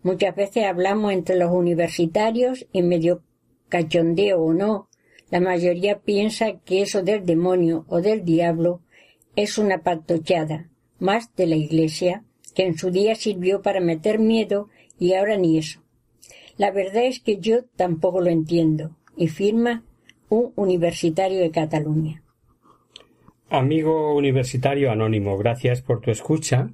[0.03, 3.23] Muchas veces hablamos entre los universitarios y medio
[3.69, 4.89] cachondeo o no,
[5.31, 8.81] la mayoría piensa que eso del demonio o del diablo
[9.37, 10.69] es una patochada,
[10.99, 12.25] más de la Iglesia,
[12.55, 14.69] que en su día sirvió para meter miedo
[14.99, 15.83] y ahora ni eso.
[16.57, 19.85] La verdad es que yo tampoco lo entiendo, y firma
[20.29, 22.23] un universitario de Cataluña.
[23.51, 26.71] Amigo universitario anónimo, gracias por tu escucha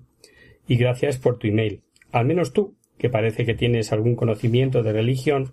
[0.66, 1.82] y gracias por tu email.
[2.12, 5.52] Al menos tú, que parece que tienes algún conocimiento de religión,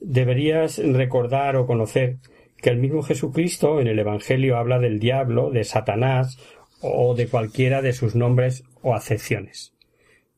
[0.00, 2.16] deberías recordar o conocer
[2.56, 6.38] que el mismo Jesucristo en el Evangelio habla del diablo, de Satanás
[6.80, 9.74] o de cualquiera de sus nombres o acepciones.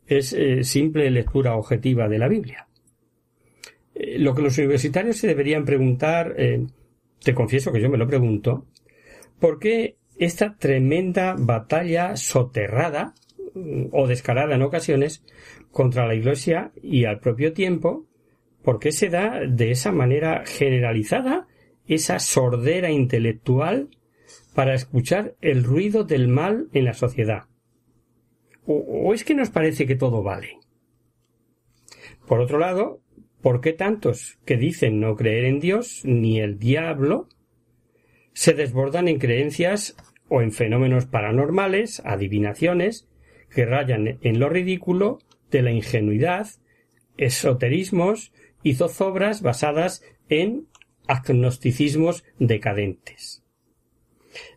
[0.09, 2.66] Es eh, simple lectura objetiva de la Biblia.
[3.95, 6.66] Eh, lo que los universitarios se deberían preguntar, eh,
[7.22, 8.66] te confieso que yo me lo pregunto,
[9.38, 13.14] ¿por qué esta tremenda batalla soterrada
[13.55, 15.22] mm, o descarada en ocasiones
[15.73, 18.07] contra la Iglesia y al propio tiempo,
[18.62, 21.49] por qué se da de esa manera generalizada
[21.87, 23.89] esa sordera intelectual
[24.55, 27.45] para escuchar el ruido del mal en la sociedad?
[28.64, 30.59] ¿O, es que nos parece que todo vale?
[32.29, 33.01] Por otro lado,
[33.41, 37.29] ¿por qué tantos que dicen no creer en Dios ni el diablo
[38.35, 39.97] se desbordan en creencias
[40.29, 43.09] o en fenómenos paranormales, adivinaciones,
[43.51, 45.18] que rayan en lo ridículo
[45.53, 46.48] de la ingenuidad,
[47.16, 48.32] esoterismos
[48.64, 50.66] y zozobras basadas en
[51.07, 53.44] agnosticismos decadentes.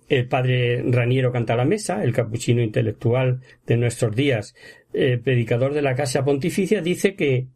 [0.08, 4.56] El padre Raniero canta la mesa, el capuchino intelectual de nuestros días,
[4.92, 7.48] predicador de la Casa Pontificia, dice que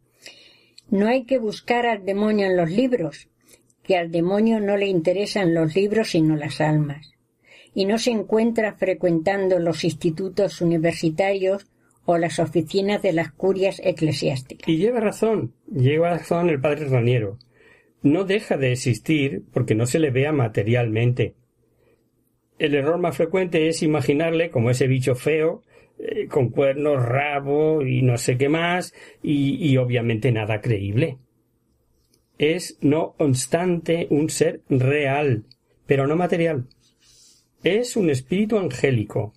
[0.89, 3.29] no hay que buscar al demonio en los libros,
[3.83, 7.13] que al demonio no le interesan los libros sino las almas,
[7.75, 11.67] y no se encuentra frecuentando los institutos universitarios
[12.17, 14.67] las oficinas de las curias eclesiásticas.
[14.67, 17.37] Y lleva razón, lleva razón el padre Raniero
[18.01, 21.35] no deja de existir porque no se le vea materialmente.
[22.57, 25.63] El error más frecuente es imaginarle como ese bicho feo,
[25.97, 31.17] eh, con cuernos, rabo y no sé qué más, y, y obviamente nada creíble.
[32.37, 35.45] Es, no obstante, un ser real,
[35.85, 36.67] pero no material.
[37.63, 39.33] Es un espíritu angélico,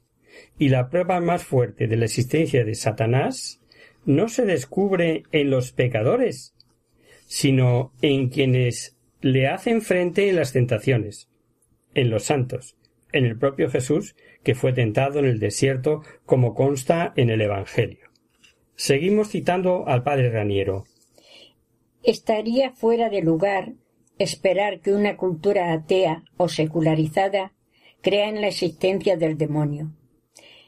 [0.62, 3.60] y la prueba más fuerte de la existencia de Satanás
[4.04, 6.54] no se descubre en los pecadores,
[7.26, 11.28] sino en quienes le hacen frente en las tentaciones,
[11.94, 12.76] en los santos,
[13.10, 18.06] en el propio Jesús, que fue tentado en el desierto, como consta en el Evangelio.
[18.76, 20.84] Seguimos citando al padre Raniero.
[22.04, 23.72] Estaría fuera de lugar
[24.16, 27.52] esperar que una cultura atea o secularizada
[28.00, 29.90] crea en la existencia del demonio.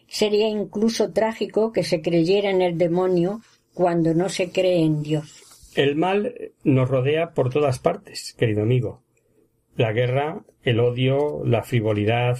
[0.06, 3.40] Sería incluso trágico que se creyera en el demonio
[3.72, 5.42] cuando no se cree en Dios.
[5.74, 9.02] El mal nos rodea por todas partes, querido amigo.
[9.76, 12.38] La guerra, el odio, la frivolidad,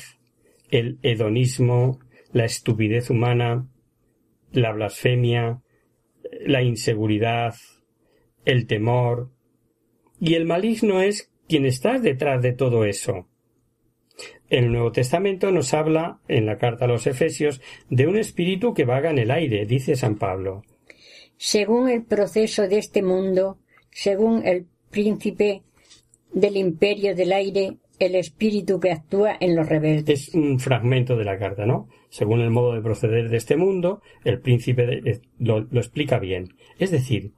[0.70, 1.98] el hedonismo,
[2.32, 3.66] la estupidez humana,
[4.52, 5.60] la blasfemia,
[6.46, 7.54] la inseguridad,
[8.44, 9.30] el temor.
[10.20, 13.28] Y el maligno es quien está detrás de todo eso.
[14.56, 18.84] El Nuevo Testamento nos habla, en la carta a los Efesios, de un espíritu que
[18.84, 20.62] vaga en el aire, dice San Pablo
[21.36, 23.58] según el proceso de este mundo,
[23.90, 25.62] según el príncipe
[26.32, 30.28] del imperio del aire, el espíritu que actúa en los rebeldes.
[30.28, 31.88] Es un fragmento de la carta, ¿no?
[32.08, 36.54] Según el modo de proceder de este mundo, el príncipe eh, lo, lo explica bien.
[36.78, 37.32] Es decir,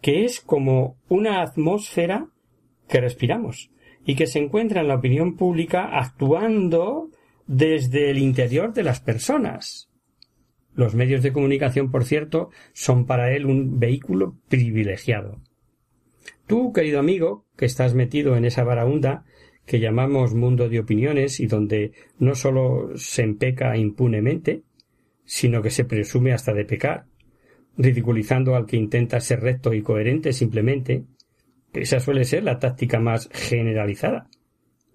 [0.00, 2.28] que es como una atmósfera
[2.88, 3.70] que respiramos
[4.08, 7.10] y que se encuentra en la opinión pública actuando
[7.46, 9.90] desde el interior de las personas.
[10.74, 15.42] Los medios de comunicación, por cierto, son para él un vehículo privilegiado.
[16.46, 19.26] Tú, querido amigo, que estás metido en esa varaunda
[19.66, 24.62] que llamamos mundo de opiniones y donde no sólo se empeca impunemente,
[25.26, 27.04] sino que se presume hasta de pecar,
[27.76, 31.04] ridiculizando al que intenta ser recto y coherente simplemente,
[31.72, 34.28] esa suele ser la táctica más generalizada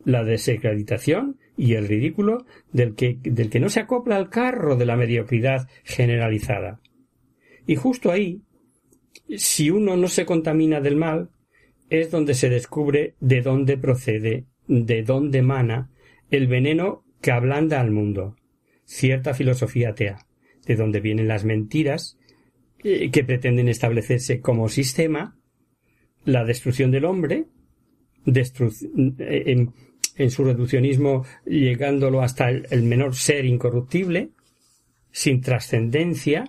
[0.05, 4.85] la desacreditación y el ridículo del que, del que no se acopla al carro de
[4.85, 6.79] la mediocridad generalizada.
[7.65, 8.41] Y justo ahí,
[9.37, 11.29] si uno no se contamina del mal,
[11.89, 15.91] es donde se descubre de dónde procede, de dónde emana
[16.29, 18.35] el veneno que ablanda al mundo,
[18.85, 20.25] cierta filosofía atea,
[20.65, 22.17] de dónde vienen las mentiras
[22.83, 25.37] eh, que pretenden establecerse como sistema,
[26.25, 27.45] la destrucción del hombre,
[28.25, 29.67] eh,
[30.15, 34.31] en su reduccionismo llegándolo hasta el, menor ser incorruptible,
[35.11, 36.45] sin trascendencia,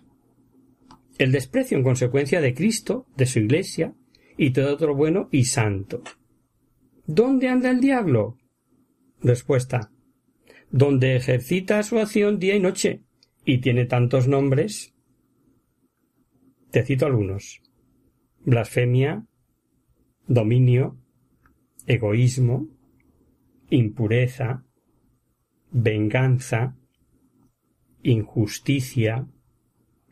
[1.19, 3.95] el desprecio en consecuencia de Cristo, de su Iglesia,
[4.37, 6.03] y todo otro bueno y santo.
[7.07, 8.37] ¿Dónde anda el diablo?
[9.23, 9.91] Respuesta.
[10.71, 13.03] Donde ejercita su acción día y noche,
[13.45, 14.95] y tiene tantos nombres.
[16.71, 17.63] Te cito algunos.
[18.45, 19.25] Blasfemia,
[20.27, 20.97] dominio,
[21.87, 22.69] egoísmo,
[23.71, 24.65] impureza,
[25.71, 26.77] venganza,
[28.03, 29.27] injusticia,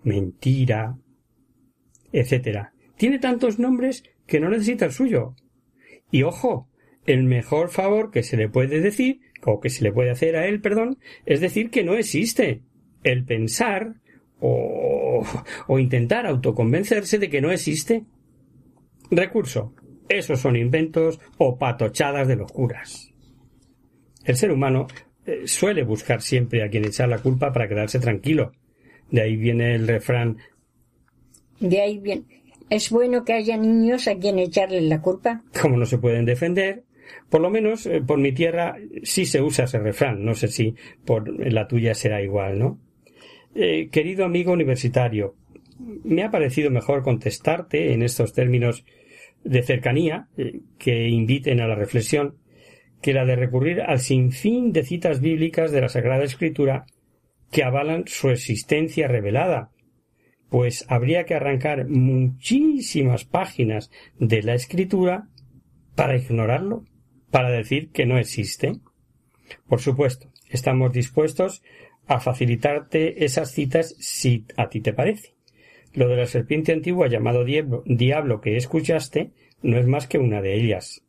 [0.03, 0.99] mentira,
[2.13, 2.69] etc.
[2.97, 5.35] Tiene tantos nombres que no necesita el suyo.
[6.11, 6.69] Y ojo,
[7.07, 10.47] el mejor favor que se le puede decir, o que se le puede hacer a
[10.47, 12.63] él, perdón, es decir que no existe.
[13.03, 13.97] El pensar
[14.41, 15.25] o,
[15.67, 18.05] o intentar autoconvencerse de que no existe.
[19.11, 19.75] Recurso.
[20.09, 23.13] Esos son inventos o patochadas de los curas.
[24.25, 24.87] El ser humano
[25.27, 28.53] eh, suele buscar siempre a quien echar la culpa para quedarse tranquilo.
[29.11, 30.39] De ahí viene el refrán.
[31.61, 32.25] De ahí viene.
[32.71, 35.43] ¿Es bueno que haya niños a quien echarles la culpa?
[35.61, 36.85] Como no se pueden defender,
[37.29, 40.25] por lo menos eh, por mi tierra sí se usa ese refrán.
[40.25, 40.75] No sé si
[41.05, 42.79] por la tuya será igual, ¿no?
[43.55, 45.35] Eh, querido amigo universitario,
[46.05, 48.85] me ha parecido mejor contestarte en estos términos
[49.45, 50.29] de cercanía
[50.79, 52.37] que inviten a la reflexión
[53.01, 56.87] que la de recurrir al sinfín de citas bíblicas de la Sagrada Escritura
[57.51, 59.71] que avalan su existencia revelada,
[60.49, 65.29] pues habría que arrancar muchísimas páginas de la Escritura
[65.97, 66.85] para ignorarlo,
[67.31, 68.81] para decir que no existe.
[69.69, 71.63] Por supuesto, estamos dispuestos
[72.07, 75.35] a facilitarte esas citas si a ti te parece.
[75.95, 79.31] Lo de la serpiente antigua llamado diablo que escuchaste
[79.63, 81.03] no es más que una de ellas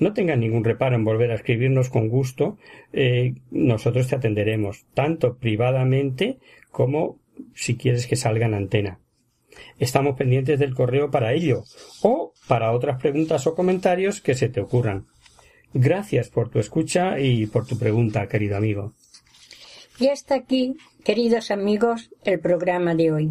[0.00, 2.58] no tengas ningún reparo en volver a escribirnos con gusto.
[2.92, 6.38] Eh, nosotros te atenderemos, tanto privadamente
[6.72, 7.20] como
[7.54, 8.98] si quieres que salga en antena.
[9.78, 11.64] Estamos pendientes del correo para ello
[12.02, 15.06] o para otras preguntas o comentarios que se te ocurran.
[15.74, 18.94] Gracias por tu escucha y por tu pregunta, querido amigo.
[19.98, 23.30] Y hasta aquí, queridos amigos, el programa de hoy.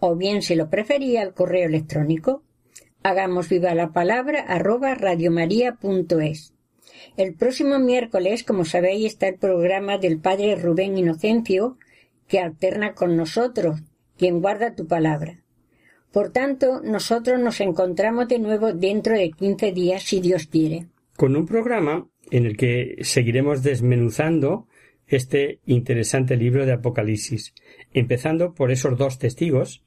[0.00, 2.42] O bien, si lo prefería, el correo electrónico
[3.02, 6.52] Hagamos viva la palabra arroba radiomaria.es.
[7.16, 11.78] El próximo miércoles, como sabéis, está el programa del Padre Rubén Inocencio,
[12.28, 13.80] que alterna con nosotros,
[14.18, 15.42] quien guarda tu palabra.
[16.12, 20.88] Por tanto, nosotros nos encontramos de nuevo dentro de quince días, si Dios quiere.
[21.16, 24.66] Con un programa en el que seguiremos desmenuzando
[25.06, 27.54] este interesante libro de Apocalipsis,
[27.94, 29.82] empezando por esos dos testigos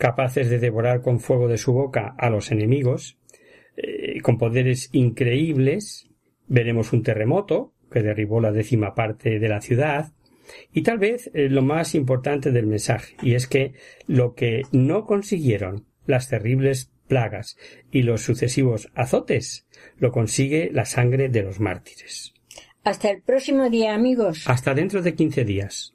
[0.00, 3.18] capaces de devorar con fuego de su boca a los enemigos,
[3.76, 6.08] eh, con poderes increíbles,
[6.48, 10.12] veremos un terremoto que derribó la décima parte de la ciudad,
[10.72, 13.74] y tal vez eh, lo más importante del mensaje, y es que
[14.06, 17.58] lo que no consiguieron las terribles plagas
[17.92, 19.66] y los sucesivos azotes,
[19.98, 22.32] lo consigue la sangre de los mártires.
[22.84, 24.44] Hasta el próximo día, amigos.
[24.46, 25.94] Hasta dentro de quince días.